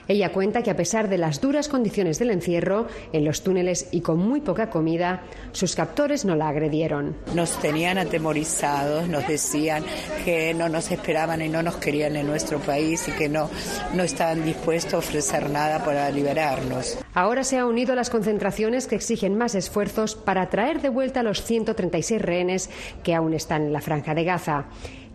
Ella 0.10 0.32
cuenta 0.32 0.64
que 0.64 0.72
a 0.72 0.76
pesar 0.76 1.08
de 1.08 1.20
las 1.20 1.40
duras 1.40 1.70
condiciones 1.70 2.18
del 2.18 2.32
encierro, 2.32 2.88
en 3.14 3.24
los 3.24 3.44
túneles 3.44 3.90
y 3.92 4.02
con 4.02 4.18
muy 4.18 4.42
poca 4.42 4.72
comida, 4.72 5.22
sus 5.52 5.76
captores 5.76 6.26
no 6.26 6.36
la 6.36 6.50
agredieron. 6.50 7.16
Nos 7.36 7.60
tenían 7.60 8.00
atemorizados, 8.00 9.08
nos 9.08 9.28
decían 9.28 9.84
que 10.26 10.56
no 10.56 10.68
nos 10.68 10.90
esperaban 10.90 11.44
y 11.44 11.48
no 11.48 11.62
nos 11.62 11.76
querían 11.76 12.16
en 12.16 12.26
nuestro 12.26 12.58
país 12.58 13.08
y 13.08 13.12
que 13.12 13.30
no, 13.30 13.52
no 13.94 14.02
estaban 14.02 14.44
dispuestos 14.44 14.96
a 14.96 14.98
ofrecer 14.98 15.52
nada 15.52 15.86
para 15.86 16.10
liberarnos. 16.10 16.98
Ahora 17.14 17.44
se 17.44 17.60
ha 17.60 17.68
unido 17.68 17.94
a 17.94 17.96
las 17.96 18.10
concentraciones 18.10 18.88
que 18.88 18.96
exigen 18.96 19.38
más 19.38 19.54
esfuerzos 19.54 20.16
para 20.16 20.50
traer 20.50 20.82
de 20.82 20.90
vuelta 20.90 21.20
a 21.20 21.24
los 21.24 21.44
136 21.44 22.20
rehenes 22.20 22.72
que 23.04 23.14
aún 23.14 23.36
están 23.36 23.62
en 23.62 23.74
la 23.74 23.82
franja 23.82 24.16
de 24.16 24.24
Gaza 24.24 24.66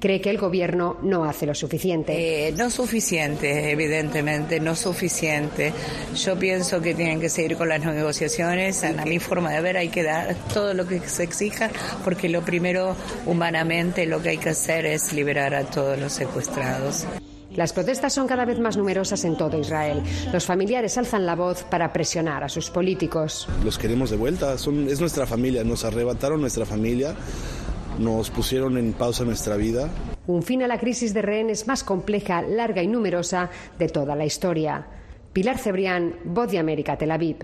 cree 0.00 0.20
que 0.20 0.30
el 0.30 0.38
gobierno 0.38 0.98
no 1.02 1.24
hace 1.24 1.46
lo 1.46 1.54
suficiente. 1.54 2.48
Eh, 2.48 2.52
no 2.52 2.70
suficiente, 2.70 3.70
evidentemente, 3.70 4.60
no 4.60 4.76
suficiente. 4.76 5.72
Yo 6.14 6.38
pienso 6.38 6.80
que 6.80 6.94
tienen 6.94 7.20
que 7.20 7.28
seguir 7.28 7.56
con 7.56 7.68
las 7.68 7.84
negociaciones. 7.84 8.84
A 8.84 9.04
mi 9.04 9.18
forma 9.18 9.50
de 9.52 9.60
ver 9.60 9.76
hay 9.76 9.88
que 9.88 10.02
dar 10.02 10.34
todo 10.52 10.74
lo 10.74 10.86
que 10.86 11.00
se 11.00 11.22
exija, 11.22 11.70
porque 12.04 12.28
lo 12.28 12.42
primero, 12.42 12.96
humanamente, 13.26 14.06
lo 14.06 14.22
que 14.22 14.30
hay 14.30 14.38
que 14.38 14.50
hacer 14.50 14.86
es 14.86 15.12
liberar 15.12 15.54
a 15.54 15.64
todos 15.64 15.98
los 15.98 16.12
secuestrados. 16.12 17.06
Las 17.56 17.72
protestas 17.72 18.12
son 18.12 18.26
cada 18.26 18.44
vez 18.44 18.58
más 18.58 18.76
numerosas 18.76 19.24
en 19.24 19.36
todo 19.36 19.58
Israel. 19.58 20.02
Los 20.32 20.44
familiares 20.44 20.98
alzan 20.98 21.24
la 21.24 21.36
voz 21.36 21.62
para 21.62 21.92
presionar 21.92 22.42
a 22.42 22.48
sus 22.48 22.68
políticos. 22.68 23.48
Los 23.64 23.78
queremos 23.78 24.10
de 24.10 24.16
vuelta, 24.16 24.58
Son, 24.58 24.88
es 24.88 25.00
nuestra 25.00 25.24
familia, 25.24 25.62
nos 25.62 25.84
arrebataron 25.84 26.40
nuestra 26.40 26.66
familia 26.66 27.14
nos 27.98 28.30
pusieron 28.30 28.78
en 28.78 28.92
pausa 28.92 29.24
nuestra 29.24 29.56
vida. 29.56 29.88
Un 30.26 30.42
fin 30.42 30.62
a 30.62 30.66
la 30.66 30.78
crisis 30.78 31.14
de 31.14 31.22
rehenes 31.22 31.66
más 31.66 31.84
compleja, 31.84 32.42
larga 32.42 32.82
y 32.82 32.86
numerosa 32.86 33.50
de 33.78 33.88
toda 33.88 34.16
la 34.16 34.24
historia. 34.24 34.86
Pilar 35.32 35.58
Cebrián, 35.58 36.16
Voz 36.24 36.50
de 36.50 36.58
América, 36.58 36.96
Tel 36.96 37.10
Aviv. 37.10 37.38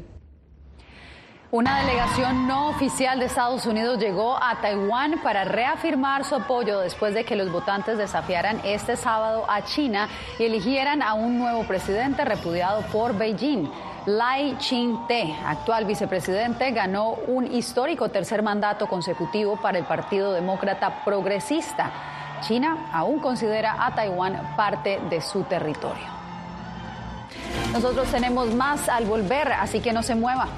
Una 1.53 1.81
delegación 1.81 2.47
no 2.47 2.69
oficial 2.69 3.19
de 3.19 3.27
Estados 3.27 3.67
Unidos 3.67 3.99
llegó 3.99 4.37
a 4.41 4.61
Taiwán 4.61 5.21
para 5.21 5.43
reafirmar 5.43 6.25
su 6.25 6.37
apoyo 6.37 6.79
después 6.79 7.13
de 7.13 7.25
que 7.25 7.35
los 7.35 7.51
votantes 7.51 7.99
desafiaran 7.99 8.61
este 8.65 8.97
sábado 8.97 9.45
a 9.49 9.65
China 9.65 10.09
y 10.39 10.45
eligieran 10.45 11.03
a 11.03 11.15
un 11.15 11.41
nuevo 11.41 11.65
presidente 11.65 12.25
repudiado 12.25 12.83
por 12.93 13.19
Beijing. 13.19 13.69
Lai 14.07 14.57
Ching-te, 14.57 15.37
actual 15.45 15.85
vicepresidente, 15.85 16.71
ganó 16.71 17.11
un 17.27 17.47
histórico 17.53 18.09
tercer 18.09 18.43
mandato 18.43 18.89
consecutivo 18.89 19.59
para 19.61 19.79
el 19.79 19.85
Partido 19.85 20.33
Demócrata 20.33 21.05
Progresista. 21.05 21.91
China 22.41 22.89
aún 22.95 23.19
considera 23.19 23.85
a 23.85 23.95
Taiwán 23.95 24.57
parte 24.57 25.01
de 25.11 25.21
su 25.21 25.43
territorio. 25.45 26.07
Nosotros 27.75 28.09
tenemos 28.11 28.55
más 28.55 28.89
al 28.89 29.05
volver, 29.05 29.53
así 29.53 29.81
que 29.81 29.93
no 29.93 30.03
se 30.03 30.15
mueva. 30.15 30.49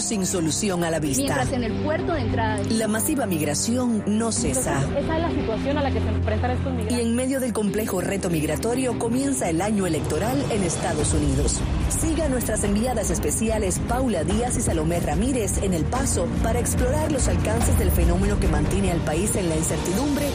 Sin 0.00 0.26
solución 0.26 0.84
a 0.84 0.90
la 0.90 1.00
vista. 1.00 1.22
Mientras 1.22 1.52
en 1.52 1.64
el 1.64 1.82
puerto 1.82 2.12
de 2.12 2.20
entrada. 2.20 2.62
La 2.70 2.88
masiva 2.88 3.26
migración 3.26 4.02
no 4.06 4.30
cesa. 4.32 4.80
esa 4.96 5.16
es 5.16 5.22
la 5.22 5.30
situación 5.30 5.78
a 5.78 5.82
la 5.82 5.90
que 5.90 6.00
se 6.00 6.08
enfrentan 6.08 6.50
estos 6.52 6.72
migrantes. 6.72 6.98
Y 6.98 7.00
en 7.00 7.16
medio 7.16 7.40
del 7.40 7.52
complejo 7.52 8.00
reto 8.00 8.30
migratorio 8.30 8.98
comienza 8.98 9.50
el 9.50 9.60
año 9.60 9.86
electoral 9.86 10.42
en 10.50 10.62
Estados 10.62 11.12
Unidos. 11.14 11.60
Siga 11.88 12.28
nuestras 12.28 12.64
enviadas 12.64 13.10
especiales 13.10 13.80
Paula 13.88 14.24
Díaz 14.24 14.56
y 14.56 14.60
Salomé 14.60 15.00
Ramírez 15.00 15.62
en 15.62 15.74
El 15.74 15.84
Paso 15.84 16.26
para 16.42 16.60
explorar 16.60 17.10
los 17.10 17.26
alcances 17.28 17.78
del 17.78 17.90
fenómeno 17.90 18.38
que 18.38 18.48
mantiene 18.48 18.92
al 18.92 19.00
país 19.00 19.34
en 19.36 19.48
la 19.48 19.56
incertidumbre 19.56 20.26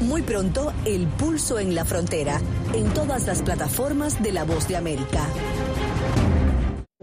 muy 0.00 0.22
pronto, 0.22 0.72
El 0.84 1.06
Pulso 1.06 1.58
en 1.58 1.74
la 1.74 1.84
Frontera, 1.84 2.40
en 2.74 2.92
todas 2.94 3.26
las 3.26 3.42
plataformas 3.42 4.22
de 4.22 4.32
La 4.32 4.44
Voz 4.44 4.68
de 4.68 4.76
América. 4.76 5.26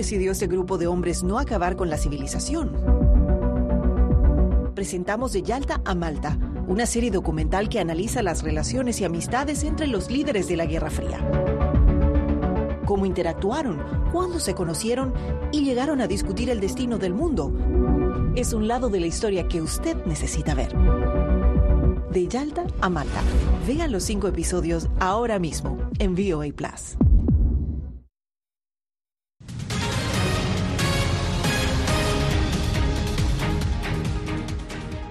¿Cómo 0.00 0.06
decidió 0.06 0.32
este 0.32 0.46
grupo 0.46 0.78
de 0.78 0.86
hombres 0.86 1.22
no 1.22 1.38
acabar 1.38 1.76
con 1.76 1.90
la 1.90 1.98
civilización? 1.98 2.72
Presentamos 4.74 5.34
de 5.34 5.42
Yalta 5.42 5.82
a 5.84 5.94
Malta, 5.94 6.38
una 6.68 6.86
serie 6.86 7.10
documental 7.10 7.68
que 7.68 7.80
analiza 7.80 8.22
las 8.22 8.42
relaciones 8.42 8.98
y 9.02 9.04
amistades 9.04 9.62
entre 9.62 9.88
los 9.88 10.10
líderes 10.10 10.48
de 10.48 10.56
la 10.56 10.64
Guerra 10.64 10.88
Fría. 10.88 11.18
Cómo 12.86 13.04
interactuaron, 13.04 13.82
cuándo 14.10 14.40
se 14.40 14.54
conocieron 14.54 15.12
y 15.52 15.64
llegaron 15.64 16.00
a 16.00 16.06
discutir 16.06 16.48
el 16.48 16.60
destino 16.60 16.96
del 16.96 17.12
mundo. 17.12 17.52
Es 18.36 18.54
un 18.54 18.68
lado 18.68 18.88
de 18.88 19.00
la 19.00 19.06
historia 19.06 19.48
que 19.48 19.60
usted 19.60 20.02
necesita 20.06 20.54
ver. 20.54 20.74
De 22.10 22.26
Yalta 22.26 22.64
a 22.80 22.88
Malta. 22.88 23.20
Vean 23.66 23.92
los 23.92 24.04
cinco 24.04 24.28
episodios 24.28 24.88
ahora 24.98 25.38
mismo 25.38 25.76
en 25.98 26.14
VOA 26.14 26.54
Plus. 26.56 26.96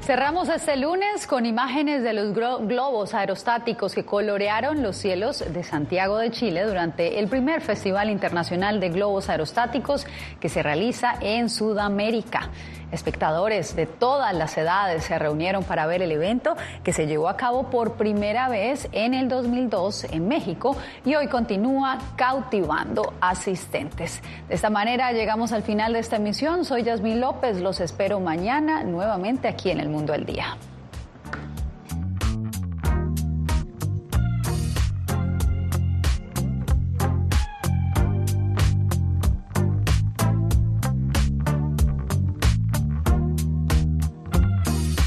Cerramos 0.10 0.50
este 0.50 0.76
lunes 0.76 1.28
con 1.28 1.46
imágenes 1.46 2.02
de 2.02 2.14
los 2.14 2.34
globos 2.34 3.14
aerostáticos 3.14 3.94
que 3.94 4.06
colorearon 4.06 4.82
los 4.82 4.98
cielos 4.98 5.44
de 5.54 5.64
Santiago 5.64 6.18
de 6.18 6.32
Chile 6.32 6.64
durante 6.64 7.20
el 7.20 7.28
primer 7.28 7.62
Festival 7.62 8.10
Internacional 8.10 8.80
de 8.80 8.90
Globos 8.90 9.30
Aerostáticos 9.30 10.08
que 10.40 10.50
se 10.50 10.64
realiza 10.64 11.14
en 11.22 11.48
Sudamérica. 11.48 12.50
Espectadores 12.92 13.76
de 13.76 13.86
todas 13.86 14.34
las 14.34 14.58
edades 14.58 15.04
se 15.04 15.20
reunieron 15.20 15.64
para 15.64 15.86
ver 15.86 16.02
el 16.02 16.12
evento 16.12 16.56
que 16.84 16.94
se 16.94 17.08
llevó 17.08 17.30
a 17.30 17.38
cabo 17.38 17.70
por 17.70 17.94
primera 17.94 18.50
vez 18.50 18.88
en 18.92 19.14
el 19.14 19.30
2002 19.30 20.06
en 20.06 20.28
México 20.28 20.76
y 21.06 21.16
hoy 21.16 21.28
continúa 21.28 22.00
cautivando 22.16 23.14
asistentes. 23.22 24.22
De 24.48 24.56
esta 24.56 24.70
manera 24.70 25.12
llegamos 25.12 25.52
al 25.52 25.64
final 25.64 25.94
de 25.94 26.00
esta 26.00 26.16
emisión. 26.16 26.66
Soy 26.66 26.84
Yasmín 26.84 27.20
López. 27.20 27.62
Los 27.62 27.80
espero 27.80 28.20
mañana 28.20 28.84
nuevamente 28.84 29.48
aquí 29.48 29.70
en 29.70 29.80
El 29.80 29.90
Mundo 29.90 30.14
al 30.14 30.26
Día. 30.26 30.58